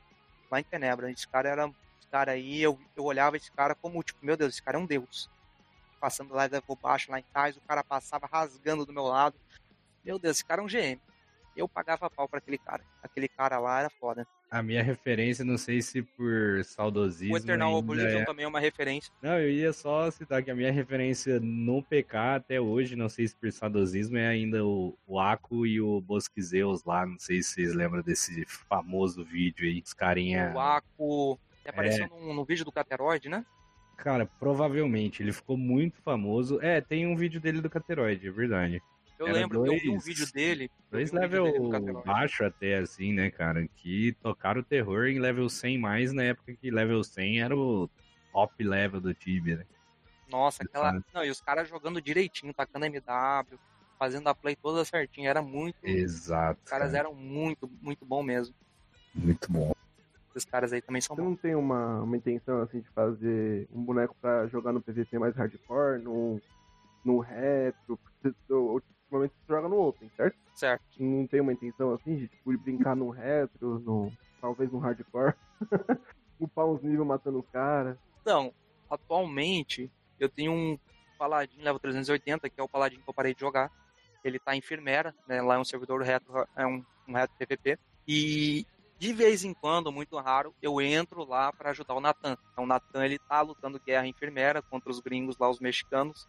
[0.50, 1.10] lá em Tenebra.
[1.10, 1.66] Esse cara era.
[1.98, 4.80] Esse cara aí, eu, eu olhava esse cara como, tipo, meu Deus, esse cara é
[4.80, 5.30] um deus.
[5.98, 9.36] Passando lá por baixo, lá em casa, o cara passava rasgando do meu lado.
[10.04, 11.00] Meu Deus, esse cara é um GM.
[11.56, 12.82] Eu pagava pau pra aquele cara.
[13.02, 14.26] Aquele cara lá era foda.
[14.50, 17.34] A minha referência, não sei se por saudosismo.
[17.34, 18.24] O Eternal Oblivion é...
[18.24, 19.12] também é uma referência.
[19.22, 23.26] Não, eu ia só citar que a minha referência no PK até hoje, não sei
[23.26, 27.06] se por saudosismo, é ainda o, o Aku e o Bosquizeus lá.
[27.06, 29.82] Não sei se vocês lembram desse famoso vídeo aí.
[29.84, 30.52] Os carinha.
[30.54, 31.38] O Aku.
[31.62, 32.08] Que apareceu é...
[32.08, 33.44] no, no vídeo do Cateroid, né?
[33.96, 35.22] Cara, provavelmente.
[35.22, 36.60] Ele ficou muito famoso.
[36.60, 38.82] É, tem um vídeo dele do Cateroid, é verdade.
[39.18, 40.64] Eu Era lembro, dois- eu vi um vídeo dele.
[40.64, 42.06] eu Dois um dele level Cateroid.
[42.06, 43.66] baixo até, assim, né, cara?
[43.76, 47.88] Que tocaram o terror em level 100 mais na época que level 100 era o
[48.32, 49.66] top level do Tibia, né?
[50.28, 51.02] Nossa, aquela.
[51.14, 53.58] Não, e os caras jogando direitinho, tacando MW,
[53.98, 55.30] fazendo a play toda certinha.
[55.30, 55.76] Era muito.
[55.84, 56.60] Exato.
[56.64, 56.98] Os caras cara.
[57.04, 58.54] eram muito, muito bom mesmo.
[59.14, 59.72] Muito bom.
[60.34, 61.28] Esses caras aí também são Você bons.
[61.30, 65.34] não tem uma, uma intenção assim de fazer um boneco pra jogar no PVP mais
[65.34, 66.38] hardcore, no,
[67.02, 67.98] no retro?
[68.20, 68.36] Porque
[69.16, 70.36] ultimamente você joga no Open, certo?
[70.54, 70.84] Certo.
[70.98, 75.34] Não tem uma intenção assim de tipo, brincar no retro, no, talvez no hardcore?
[76.40, 77.96] Upar uns níveis matando os caras.
[78.20, 78.52] Então,
[78.90, 80.78] atualmente, eu tenho um
[81.18, 83.70] Paladin level 380, que é o Paladin que eu parei de jogar.
[84.22, 85.40] Ele tá em Firmera, né?
[85.40, 87.78] Lá é um servidor retro, é um, um retro PVP.
[88.06, 88.66] E
[88.98, 92.36] de vez em quando, muito raro, eu entro lá para ajudar o Natan.
[92.52, 96.28] Então, o Natan, ele tá lutando guerra em Firmera contra os gringos lá, os mexicanos.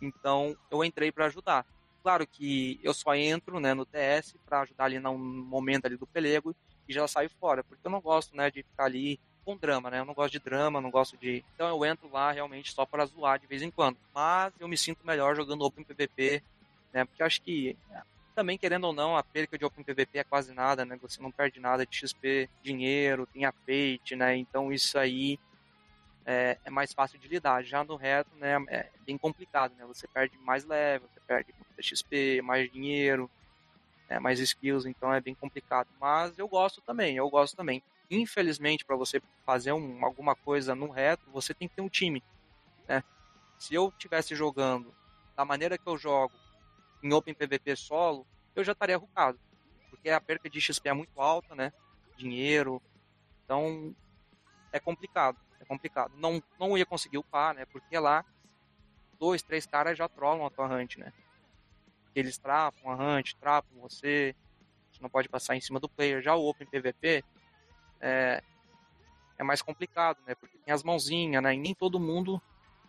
[0.00, 1.64] Então, eu entrei para ajudar.
[2.02, 6.06] Claro que eu só entro, né, no TS para ajudar ali no momento ali do
[6.06, 6.54] pelego
[6.88, 10.00] e já saio fora, porque eu não gosto, né, de ficar ali com drama, né?
[10.00, 11.44] Eu não gosto de drama, não gosto de.
[11.54, 13.96] Então eu entro lá realmente só para zoar de vez em quando.
[14.14, 16.42] Mas eu me sinto melhor jogando Open PVP,
[16.92, 17.04] né?
[17.04, 17.76] Porque acho que
[18.34, 20.98] também, querendo ou não, a perca de Open PVP é quase nada, né?
[21.02, 23.52] Você não perde nada de XP, dinheiro, tem a
[24.16, 24.36] né?
[24.36, 25.38] Então isso aí
[26.24, 27.62] é, é mais fácil de lidar.
[27.62, 28.56] Já no reto, né?
[28.68, 29.84] É bem complicado, né?
[29.86, 33.30] Você perde mais level, você perde XP, mais dinheiro,
[34.08, 34.18] né?
[34.18, 35.88] mais skills, então é bem complicado.
[36.00, 37.82] Mas eu gosto também, eu gosto também.
[38.10, 42.22] Infelizmente, para você fazer um, alguma coisa no reto, você tem que ter um time.
[42.88, 43.02] Né?
[43.58, 44.92] Se eu estivesse jogando
[45.36, 46.34] da maneira que eu jogo
[47.02, 49.38] em Open PVP solo, eu já estaria rucado.
[49.88, 51.72] Porque a perca de XP é muito alta, né?
[52.16, 52.82] Dinheiro.
[53.44, 53.94] Então,
[54.72, 55.38] é complicado.
[55.70, 56.12] Complicado.
[56.16, 57.64] Não, não ia conseguir upar, né?
[57.64, 58.24] Porque lá,
[59.20, 61.12] dois, três caras já trollam a tua hunt, né?
[62.12, 64.34] Eles trapam a hunt, trapam você.
[64.90, 66.20] Você não pode passar em cima do player.
[66.20, 67.22] Já o Open PVP
[68.00, 68.42] é,
[69.38, 70.34] é mais complicado, né?
[70.34, 71.54] Porque tem as mãozinhas, né?
[71.54, 72.42] E nem todo mundo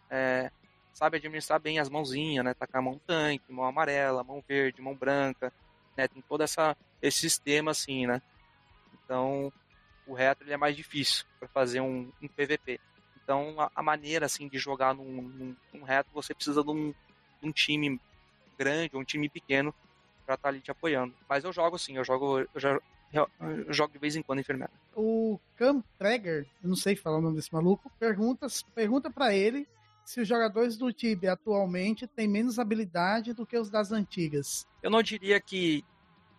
[0.09, 0.49] é,
[0.91, 2.55] sabe administrar bem as mãozinhas, né?
[2.55, 5.53] Tacar mão tanque, mão amarela, mão verde, mão branca,
[5.95, 6.07] né?
[6.07, 8.23] Tem todo essa, esse sistema assim, né?
[9.03, 9.53] Então,
[10.07, 12.79] o retro ele é mais difícil para fazer um, um PVP.
[13.23, 16.91] Então, a, a maneira assim de jogar num, num, num retro, você precisa de um,
[17.41, 17.99] de um time
[18.57, 19.73] grande ou um time pequeno
[20.25, 21.13] para estar ali te apoiando.
[21.27, 22.79] Mas eu jogo sim, eu jogo, eu, já,
[23.13, 24.71] eu, eu jogo de vez em quando enfermeira.
[24.95, 29.67] O Cam Traeger, eu não sei falar o nome desse maluco, pergunta, pergunta para ele
[30.05, 34.65] se os jogadores do Tibia atualmente têm menos habilidade do que os das antigas.
[34.81, 35.85] Eu não diria que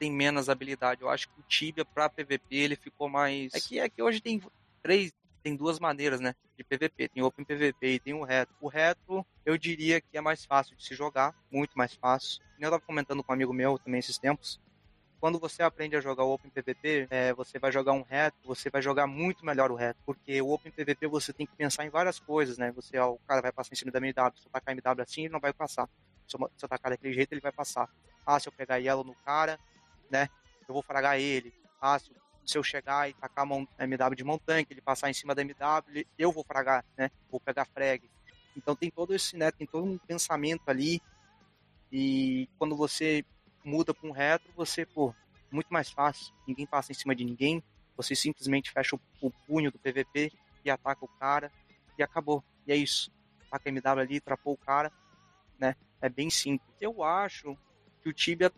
[0.03, 1.03] tem menos habilidade.
[1.03, 3.55] Eu acho que o Tibia para PVP ele ficou mais.
[3.55, 4.43] É que, é que hoje tem
[4.83, 5.13] três,
[5.45, 6.35] tem duas maneiras, né?
[6.59, 7.09] De PVP.
[7.09, 8.53] Tem Open PVP e tem o Retro.
[8.61, 12.43] O Retro, eu diria que é mais fácil de se jogar, muito mais fácil.
[12.59, 14.61] Eu estava comentando com um amigo meu também esses tempos.
[15.21, 18.69] Quando você aprende a jogar o Open PVP, é, você vai jogar um reto, você
[18.69, 20.01] vai jogar muito melhor o reto.
[20.05, 22.73] Porque o Open PVP você tem que pensar em várias coisas, né?
[22.73, 25.21] Você, ó, o cara vai passar em cima da MW, se eu tacar MW assim,
[25.27, 25.89] ele não vai passar.
[26.27, 27.89] Se eu, se eu tacar daquele jeito, ele vai passar.
[28.27, 29.61] Ah, se eu pegar yellow no cara,
[30.13, 30.29] né?
[30.69, 31.53] Eu vou fragar ele.
[31.81, 32.13] Ah, se,
[32.55, 36.07] eu chegar e tacar mão, MW de mão tanque, ele passar em cima da MW,
[36.19, 37.11] eu vou fragar, né?
[37.31, 38.09] Vou pegar frag.
[38.55, 39.51] Então tem todo esse, né?
[39.51, 41.01] Tem todo um pensamento ali.
[41.91, 43.25] E quando você
[43.65, 45.15] muda para um retro, você, pô,
[45.51, 46.35] muito mais fácil.
[46.47, 47.63] Ninguém passa em cima de ninguém.
[47.97, 50.31] Você simplesmente fecha o, o punho do PVP
[50.65, 51.51] e ataca o cara
[51.99, 52.45] e acabou.
[52.67, 53.11] E é isso.
[53.47, 54.93] Ataca a MW ali, trapou o cara,
[55.59, 55.75] né?
[56.01, 56.69] É bem simples.
[56.81, 57.57] Eu acho
[58.03, 58.53] que o Tibia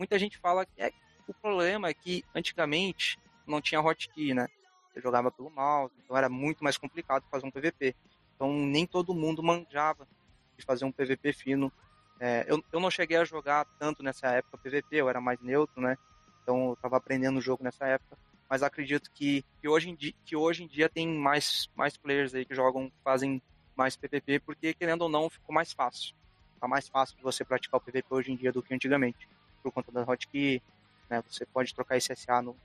[0.00, 0.90] muita gente fala que é,
[1.28, 4.48] o problema é que antigamente não tinha hotkey, né?
[4.88, 7.94] Você jogava pelo mouse, então era muito mais complicado fazer um PVP.
[8.34, 10.08] Então nem todo mundo manjava
[10.56, 11.70] de fazer um PVP fino.
[12.18, 15.82] É, eu, eu não cheguei a jogar tanto nessa época PVP, eu era mais neutro,
[15.82, 15.98] né?
[16.42, 18.16] Então eu estava aprendendo o jogo nessa época.
[18.48, 22.34] Mas acredito que, que, hoje, em dia, que hoje em dia tem mais, mais players
[22.34, 23.40] aí que jogam, fazem
[23.76, 26.16] mais PVP, porque querendo ou não ficou mais fácil.
[26.58, 29.28] tá mais fácil de você praticar o PVP hoje em dia do que antigamente.
[29.62, 30.62] Por conta da hotkey,
[31.08, 31.22] né?
[31.28, 32.56] Você pode trocar SSA no,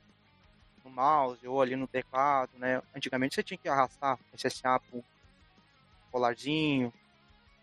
[0.83, 2.81] no mouse ou ali no teclado, né?
[2.95, 5.03] Antigamente você tinha que arrastar SSA pro
[6.11, 6.93] colarzinho,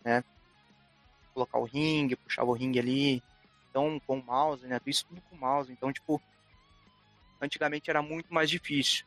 [0.03, 0.23] né?
[1.33, 3.23] Colocar o ringue, puxar o ringue ali.
[3.69, 4.79] Então, com o mouse, né?
[4.85, 5.71] Isso tudo com o mouse.
[5.71, 6.21] Então, tipo,
[7.41, 9.05] antigamente era muito mais difícil.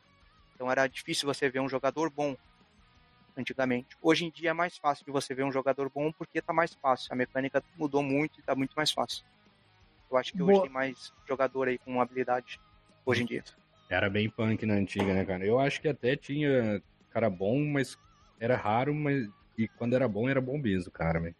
[0.53, 2.35] Então, era difícil você ver um jogador bom
[3.37, 3.95] antigamente.
[4.01, 6.73] Hoje em dia é mais fácil de você ver um jogador bom porque tá mais
[6.73, 7.07] fácil.
[7.11, 9.23] A mecânica mudou muito e tá muito mais fácil.
[10.09, 10.63] Eu acho que hoje Boa.
[10.63, 12.59] tem mais jogador aí com habilidade
[13.05, 13.43] hoje em dia.
[13.89, 15.45] Era bem punk na antiga, né, cara?
[15.45, 17.97] Eu acho que até tinha cara bom, mas
[18.39, 21.35] era raro, mas e quando era bom, era bom mesmo, cara, velho.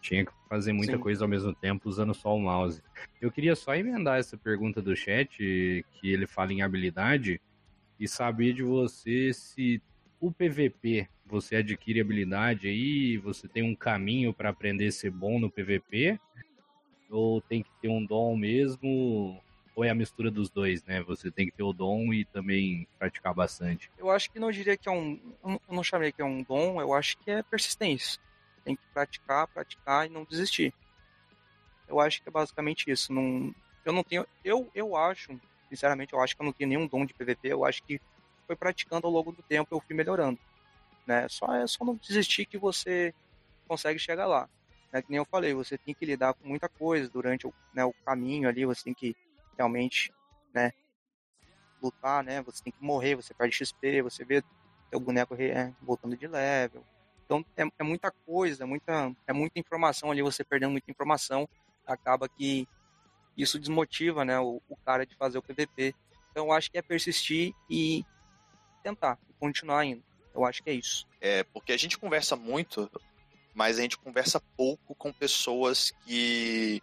[0.00, 1.02] Tinha que fazer muita Sim.
[1.02, 2.82] coisa ao mesmo tempo usando só o mouse.
[3.20, 7.40] Eu queria só emendar essa pergunta do chat, que ele fala em habilidade,
[7.98, 9.80] e saber de você se
[10.20, 15.38] o PVP você adquire habilidade aí, você tem um caminho pra aprender a ser bom
[15.38, 16.18] no PVP,
[17.10, 19.40] ou tem que ter um dom mesmo,
[19.74, 21.02] ou é a mistura dos dois, né?
[21.02, 23.90] Você tem que ter o dom e também praticar bastante.
[23.98, 25.20] Eu acho que não diria que é um.
[25.44, 28.20] Eu não chamei que é um dom, eu acho que é persistência.
[28.64, 30.72] Tem que praticar, praticar e não desistir.
[31.88, 33.12] Eu acho que é basicamente isso.
[33.12, 34.26] Não, eu não tenho.
[34.44, 35.38] Eu, eu acho,
[35.68, 37.48] sinceramente, eu acho que eu não tenho nenhum dom de PVP.
[37.48, 38.00] Eu acho que
[38.46, 40.38] foi praticando ao longo do tempo eu fui melhorando.
[41.06, 41.28] Né?
[41.28, 43.12] Só é só não desistir que você
[43.66, 44.48] consegue chegar lá.
[44.94, 45.02] Né?
[45.02, 47.92] Que nem eu falei, você tem que lidar com muita coisa durante o, né, o
[48.06, 49.16] caminho ali, você tem que
[49.58, 50.14] realmente
[50.54, 50.72] né,
[51.82, 52.40] lutar, né?
[52.42, 54.40] Você tem que morrer, você perde XP, você vê
[54.88, 56.84] teu boneco é, voltando de level.
[57.24, 61.48] Então é, é muita coisa, muita, é muita informação ali, você perdendo muita informação,
[61.84, 62.68] acaba que
[63.36, 65.92] isso desmotiva, né, o, o cara de fazer o PVP.
[66.30, 68.04] Então eu acho que é persistir e
[68.80, 70.04] tentar, e continuar indo.
[70.32, 71.04] Eu acho que é isso.
[71.20, 72.88] É, porque a gente conversa muito,
[73.54, 76.82] mas a gente conversa pouco com pessoas que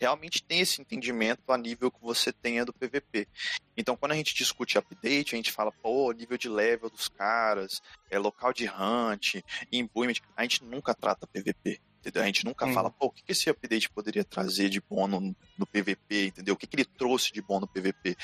[0.00, 3.28] realmente têm esse entendimento a nível que você tenha do PVP.
[3.76, 7.80] Então, quando a gente discute update, a gente fala, pô, nível de level dos caras,
[8.10, 11.78] é local de hunt, imbuement, a gente nunca trata PVP.
[12.00, 12.22] Entendeu?
[12.22, 12.72] A gente nunca Uhum.
[12.72, 15.20] fala, pô, o que que esse update poderia trazer de bom no,
[15.58, 16.54] no PVP, entendeu?
[16.54, 18.16] O que, que ele trouxe de bom no PVP?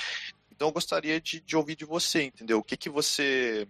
[0.51, 2.59] Então eu gostaria de, de ouvir de você, entendeu?
[2.59, 3.69] O que, que você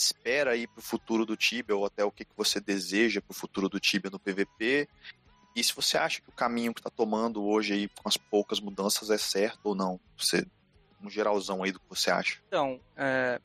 [0.00, 3.68] espera aí pro futuro do Tibia, ou até o que, que você deseja pro futuro
[3.68, 4.88] do Tibia no PVP.
[5.54, 8.60] E se você acha que o caminho que tá tomando hoje aí, com as poucas
[8.60, 10.00] mudanças, é certo ou não?
[10.16, 10.46] Você,
[11.00, 12.38] um geralzão aí do que você acha.
[12.46, 13.40] Então, é,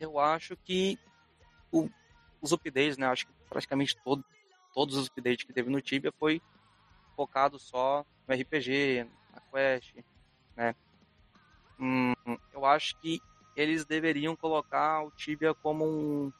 [0.00, 0.98] eu acho que
[1.72, 1.88] o-
[2.40, 3.06] os updates, né?
[3.06, 4.24] Acho que praticamente todo,
[4.72, 6.42] todos os updates que teve no Tibia foi
[7.16, 9.94] focado só no RPG, na Quest,
[10.56, 10.74] né?
[11.78, 12.12] Hum,
[12.52, 13.20] eu acho que
[13.56, 16.32] eles deveriam colocar o Tibia como um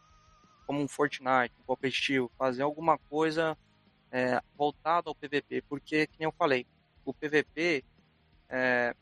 [0.66, 3.56] como um Fortnite, um competitivo, fazer alguma coisa
[4.10, 6.66] é, voltada ao PVP, porque, que nem eu falei,
[7.04, 7.84] o PVP
[8.48, 8.94] é,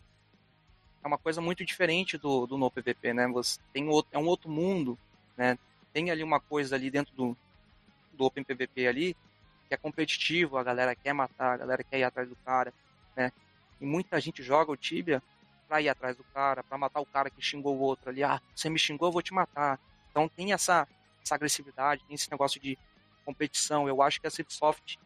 [1.05, 3.29] é uma coisa muito diferente do, do no PVP, né?
[3.29, 4.98] Você tem outro, é um outro mundo,
[5.37, 5.57] né?
[5.92, 7.37] Tem ali uma coisa ali dentro do,
[8.12, 9.16] do Open PVP ali
[9.72, 12.75] que é competitivo, a galera quer matar, a galera quer ir atrás do cara,
[13.16, 13.33] né?
[13.81, 15.22] E muita gente joga o Tibia
[15.72, 18.22] pra ir atrás do cara, pra matar o cara que xingou o outro ali.
[18.22, 19.80] Ah, você me xingou, eu vou te matar.
[20.11, 20.87] Então tem essa,
[21.24, 22.78] essa agressividade, tem esse negócio de
[23.24, 23.88] competição.
[23.88, 24.98] Eu acho que a Cipsoft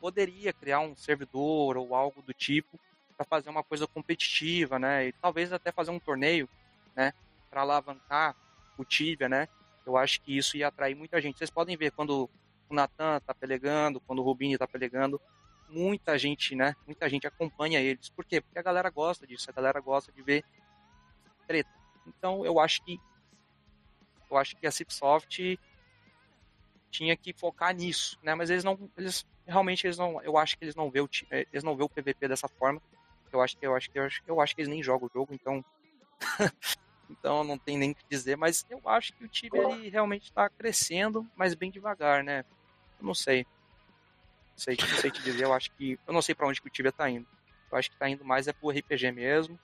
[0.00, 2.78] poderia criar um servidor ou algo do tipo
[3.16, 5.08] para fazer uma coisa competitiva, né?
[5.08, 6.48] E talvez até fazer um torneio,
[6.94, 7.12] né?
[7.50, 8.36] Para alavancar
[8.78, 9.48] o Tibia, né?
[9.84, 11.38] Eu acho que isso ia atrair muita gente.
[11.38, 12.30] Vocês podem ver quando
[12.68, 15.20] o Natan tá pelegando, quando o Rubinho tá pelegando,
[15.74, 16.74] muita gente, né?
[16.86, 18.08] Muita gente acompanha eles.
[18.08, 18.40] Por quê?
[18.40, 20.44] Porque a galera gosta disso, a galera gosta de ver
[21.46, 21.70] treta.
[22.06, 23.00] Então eu acho que
[24.30, 25.58] eu acho que a Cipsoft
[26.90, 28.34] tinha que focar nisso, né?
[28.34, 31.46] Mas eles não, eles realmente eles não, eu acho que eles não vê o eh,
[31.52, 32.80] eles não vê o PVP dessa forma.
[33.32, 35.12] Eu acho que eu acho que eu acho, eu acho que eles nem jogam o
[35.12, 35.64] jogo, então
[37.10, 40.24] então não tem nem o que dizer, mas eu acho que o time ele realmente
[40.24, 42.44] está crescendo, mas bem devagar, né?
[43.00, 43.44] Eu não sei.
[44.56, 46.70] Sei, não sei te dizer, eu acho que eu não sei para onde que o
[46.70, 47.26] Tibia tá indo.
[47.70, 49.58] Eu acho que tá indo mais é pro RPG mesmo.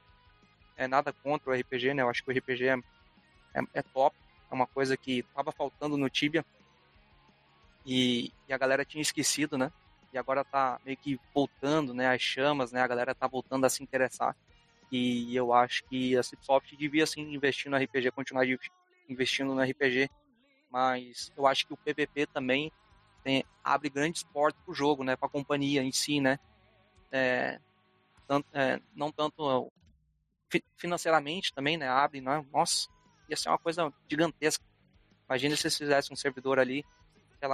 [0.77, 2.03] É nada contra o RPG, né?
[2.03, 2.79] Eu acho que o RPG é,
[3.55, 4.17] é, é top,
[4.51, 6.45] é uma coisa que tava faltando no Tibia.
[7.87, 9.71] E, e a galera tinha esquecido, né?
[10.13, 12.09] E agora tá meio que voltando, né?
[12.09, 12.83] As chamas, né?
[12.83, 14.35] A galera tá voltando a se interessar.
[14.91, 18.45] E eu acho que a Cipsoft devia sim investir no RPG, continuar
[19.09, 20.11] investindo no RPG.
[20.69, 22.73] Mas eu acho que o PVP também
[23.23, 25.17] tem- abre grandes portas pro jogo, né?
[25.17, 26.39] Pra companhia em si, né?
[27.13, 27.59] É,
[28.27, 29.71] tanto- é, não tanto
[30.49, 31.89] fi- financeiramente também, né?
[31.89, 32.45] Abre, né?
[32.53, 32.89] Nossa,
[33.29, 34.65] ia ser uma coisa gigantesca.
[35.29, 36.85] Imagina se eles fizessem um servidor ali,
[37.39, 37.49] sei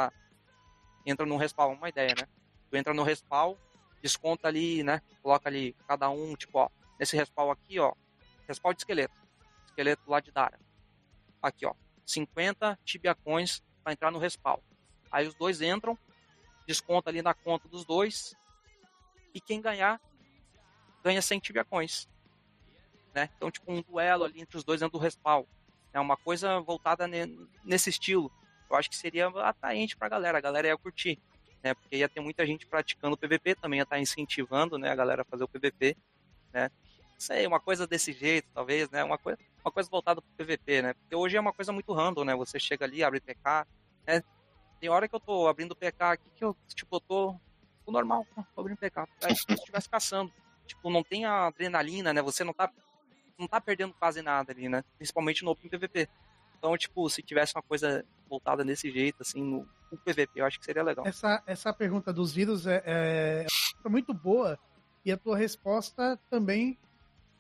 [1.04, 2.26] entra no respawn, uma ideia, né?
[2.70, 3.54] Tu entra no respawn,
[4.02, 5.00] desconta ali, né?
[5.22, 7.92] Coloca ali cada um, tipo, ó, nesse respawn aqui, ó,
[8.48, 9.14] respawn de esqueleto.
[9.66, 10.58] Esqueleto lá de Dara.
[11.40, 14.58] Aqui, ó, 50 tibia coins para entrar no respawn.
[15.10, 15.98] Aí os dois entram,
[16.66, 18.34] desconta ali na conta dos dois,
[19.34, 20.00] e quem ganhar
[21.02, 22.08] ganha 100 tibia coins.
[23.14, 23.30] Né?
[23.36, 25.44] Então, tipo, um duelo ali entre os dois dentro do respawn.
[25.92, 27.06] É uma coisa voltada
[27.64, 28.30] nesse estilo.
[28.68, 31.18] Eu acho que seria atraente pra galera, a galera ia curtir.
[31.62, 31.74] Né?
[31.74, 35.22] Porque ia ter muita gente praticando PVP, também ia estar tá incentivando né, a galera
[35.22, 35.96] a fazer o PVP.
[36.52, 36.70] Né?
[37.18, 39.02] Sei, uma coisa desse jeito, talvez, né?
[39.02, 40.92] Uma coisa, uma coisa voltada pro PVP, né?
[40.92, 42.34] Porque hoje é uma coisa muito random, né?
[42.36, 43.66] Você chega ali, abre PK,
[44.06, 44.22] né?
[44.80, 47.36] Tem hora que eu tô abrindo PK aqui que eu, tipo, eu tô,
[47.84, 49.00] tô normal, tô abrindo PK.
[49.00, 50.32] É como se estivesse caçando.
[50.66, 52.20] Tipo, não tem a adrenalina, né?
[52.22, 52.70] Você não tá
[53.38, 54.82] não tá perdendo quase nada ali, né?
[54.96, 56.08] Principalmente no Open PVP.
[56.58, 60.58] Então, tipo, se tivesse uma coisa voltada desse jeito, assim, no, no PVP, eu acho
[60.58, 61.06] que seria legal.
[61.06, 63.46] Essa, essa pergunta dos vírus é, é,
[63.84, 64.58] é muito boa
[65.04, 66.78] e a tua resposta também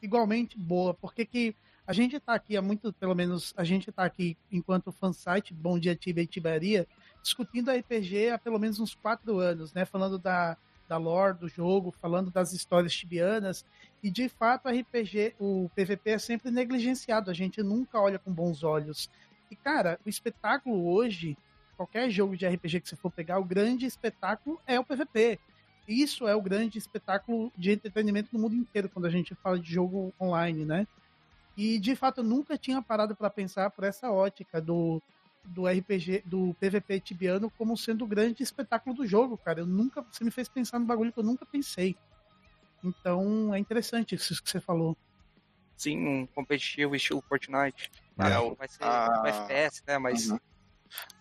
[0.00, 1.56] igualmente boa, porque que
[1.86, 5.78] a gente tá aqui há muito, pelo menos a gente tá aqui enquanto fansite Bom
[5.78, 6.86] Dia Tibia e
[7.26, 9.84] discutindo RPG há pelo menos uns quatro anos, né?
[9.84, 10.56] Falando da,
[10.88, 13.64] da lore do jogo, falando das histórias tibianas.
[14.00, 18.62] E de fato, RPG, o PVP é sempre negligenciado, a gente nunca olha com bons
[18.62, 19.10] olhos.
[19.50, 21.36] E cara, o espetáculo hoje,
[21.76, 25.40] qualquer jogo de RPG que você for pegar, o grande espetáculo é o PVP.
[25.88, 29.72] Isso é o grande espetáculo de entretenimento no mundo inteiro quando a gente fala de
[29.72, 30.86] jogo online, né?
[31.56, 35.02] E de fato eu nunca tinha parado para pensar por essa ótica do
[35.46, 39.60] do RPG, do PVP tibiano como sendo o grande espetáculo do jogo, cara.
[39.60, 41.96] Eu nunca, você me fez pensar no bagulho que eu nunca pensei.
[42.82, 44.96] Então é interessante isso que você falou.
[45.76, 47.90] Sim, um competitivo estilo Fortnite.
[48.18, 49.22] É, vai ser a...
[49.22, 49.98] um FPS, né?
[49.98, 50.30] Mas.
[50.30, 50.38] Uhum.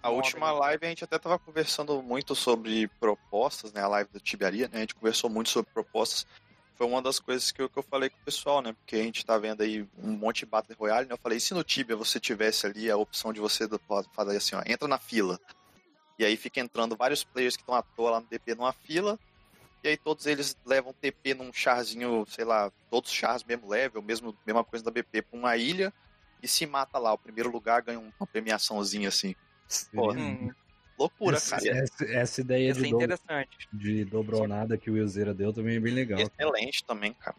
[0.02, 3.82] A última live a gente até tava conversando muito sobre propostas, né?
[3.82, 4.78] A live da Tibiaria, né?
[4.78, 6.26] A gente conversou muito sobre propostas
[6.76, 8.74] foi uma das coisas que eu, que eu falei com o pessoal, né?
[8.74, 11.14] Porque a gente tá vendo aí um monte de Battle Royale, né?
[11.14, 13.68] Eu falei, se no Tibia você tivesse ali a opção de você
[14.14, 15.40] fazer assim, ó, entra na fila.
[16.18, 19.20] E aí fica entrando vários players que estão à toa lá no DP numa fila.
[19.84, 24.02] E aí todos eles levam TP num charzinho, sei lá, todos os chars mesmo level,
[24.02, 25.94] mesmo, mesma coisa da BP, pra uma ilha.
[26.42, 27.14] E se mata lá.
[27.14, 29.36] O primeiro lugar ganha uma premiaçãozinha assim.
[29.94, 30.52] Pô, hum.
[30.98, 31.78] Loucura, essa, cara.
[31.78, 32.92] Essa, essa ideia essa de, é.
[32.92, 36.20] Do, de dobronada que o Wilzeira deu também é bem legal.
[36.20, 36.88] Excelente cara.
[36.88, 37.36] também, cara.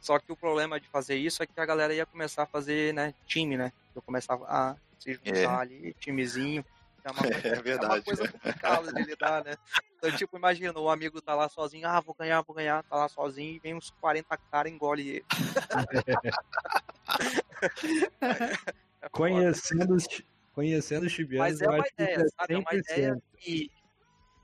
[0.00, 2.92] Só que o problema de fazer isso é que a galera ia começar a fazer,
[2.92, 3.72] né, time, né?
[3.94, 5.46] Eu começava a se juntar é.
[5.46, 6.62] ali, timezinho.
[7.04, 7.84] É, uma coisa, é verdade.
[7.84, 9.56] É uma coisa complicada de lidar, né?
[9.96, 13.08] Então, tipo, imagina, o amigo tá lá sozinho, ah, vou ganhar, vou ganhar, tá lá
[13.08, 15.24] sozinho, e vem uns 40 caras e engole ele.
[19.00, 20.06] é Conhecendo os,
[20.54, 22.54] Conhecendo os chibianos, mas é uma ideia, é sabe?
[22.54, 23.70] É uma ideia que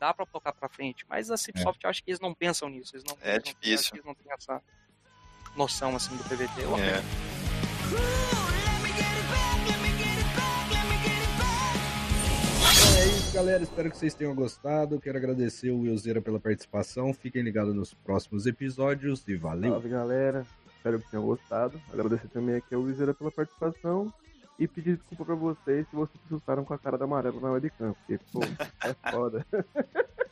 [0.00, 1.86] dá para tocar para frente, mas a Cipsoft, é.
[1.86, 3.90] eu acho que eles não pensam nisso, eles não, é eles difícil.
[3.92, 4.62] Não, eles não têm essa
[5.56, 6.62] noção assim do PVT.
[6.80, 7.50] É.
[12.98, 13.62] É isso, galera.
[13.62, 15.00] Espero que vocês tenham gostado.
[15.00, 17.14] Quero agradecer o Wilzeira pela participação.
[17.14, 19.70] Fiquem ligados nos próximos episódios e valeu.
[19.70, 20.44] Salve, galera.
[20.76, 21.80] Espero que tenham gostado.
[21.92, 24.12] Agradecer também aqui ao Wilzeira pela participação
[24.60, 27.94] e pedir desculpa pra vocês se vocês assustaram com a cara da amarela na webcam,
[27.94, 28.40] porque, pô,
[28.84, 29.46] é foda.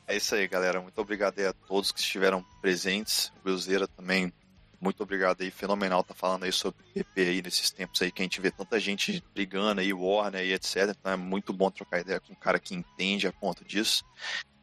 [0.07, 0.83] É isso aí, galera.
[0.83, 3.33] Muito obrigado aí a todos que estiveram presentes.
[3.43, 4.31] O Wilzeira também,
[4.79, 5.51] muito obrigado aí.
[5.51, 8.79] Fenomenal tá falando aí sobre PP aí nesses tempos aí que a gente vê tanta
[8.79, 10.95] gente brigando aí, Warner e etc.
[10.99, 14.05] Então é muito bom trocar ideia com um cara que entende a ponto disso.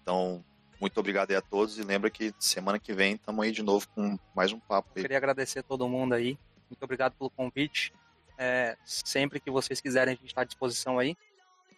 [0.04, 0.46] Então,
[0.80, 3.88] muito obrigado aí a todos e lembra que semana que vem estamos aí de novo
[3.96, 5.00] com mais um papo aí.
[5.00, 6.38] Eu queria agradecer a todo mundo aí.
[6.70, 7.92] Muito obrigado pelo convite.
[8.38, 11.16] É, sempre que vocês quiserem, a gente está à disposição aí.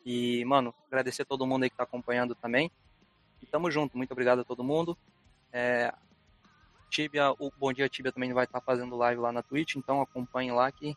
[0.05, 2.71] E, mano, agradecer a todo mundo aí que está acompanhando também.
[3.41, 3.97] E tamo junto.
[3.97, 4.97] Muito obrigado a todo mundo.
[5.51, 5.93] É,
[6.89, 10.01] Tibia, o Bom Dia Tibia também vai estar tá fazendo live lá na Twitch, então
[10.01, 10.95] acompanhe lá que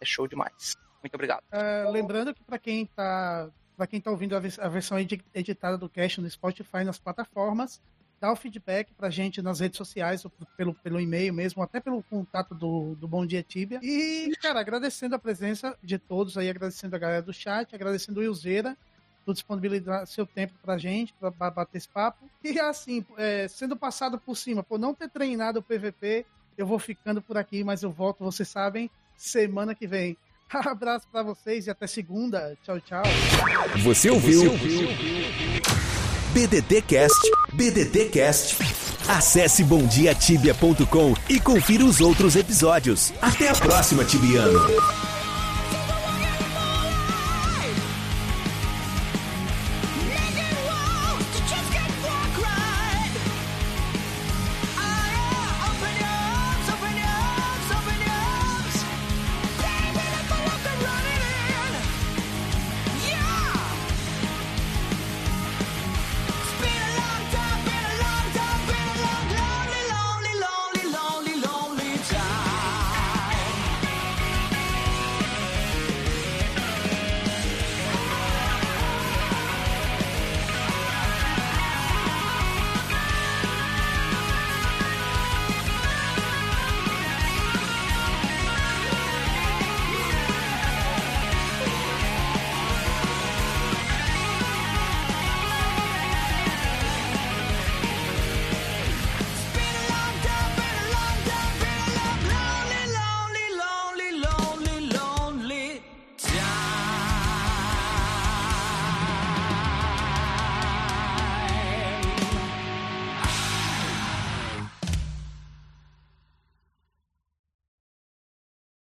[0.00, 0.76] é show demais.
[1.02, 1.42] Muito obrigado.
[1.50, 6.20] É, lembrando que para quem está para quem tá ouvindo a, versão editada do cast
[6.20, 7.80] no Spotify nas plataformas,
[8.20, 12.02] dá o feedback pra gente nas redes sociais, ou pelo, pelo e-mail mesmo, até pelo
[12.02, 13.80] contato do, do Bom Dia Tibia.
[13.82, 18.22] E, cara, agradecendo a presença de todos aí, agradecendo a galera do chat, agradecendo o
[18.22, 18.76] Ilzeira
[19.24, 22.28] por disponibilizar seu tempo pra gente, pra bater esse papo.
[22.42, 26.26] E assim, é, sendo passado por cima, por não ter treinado o PVP,
[26.58, 30.16] eu vou ficando por aqui, mas eu volto, vocês sabem, semana que vem.
[30.50, 32.56] Abraço para vocês e até segunda.
[32.62, 33.02] Tchau, tchau.
[33.82, 34.40] Você ouviu?
[34.40, 35.59] Você ouviu?
[36.40, 38.56] BDTcast, BDTcast.
[39.06, 43.12] Acesse bomdiatibia.com e confira os outros episódios.
[43.20, 44.58] Até a próxima, Tibiano.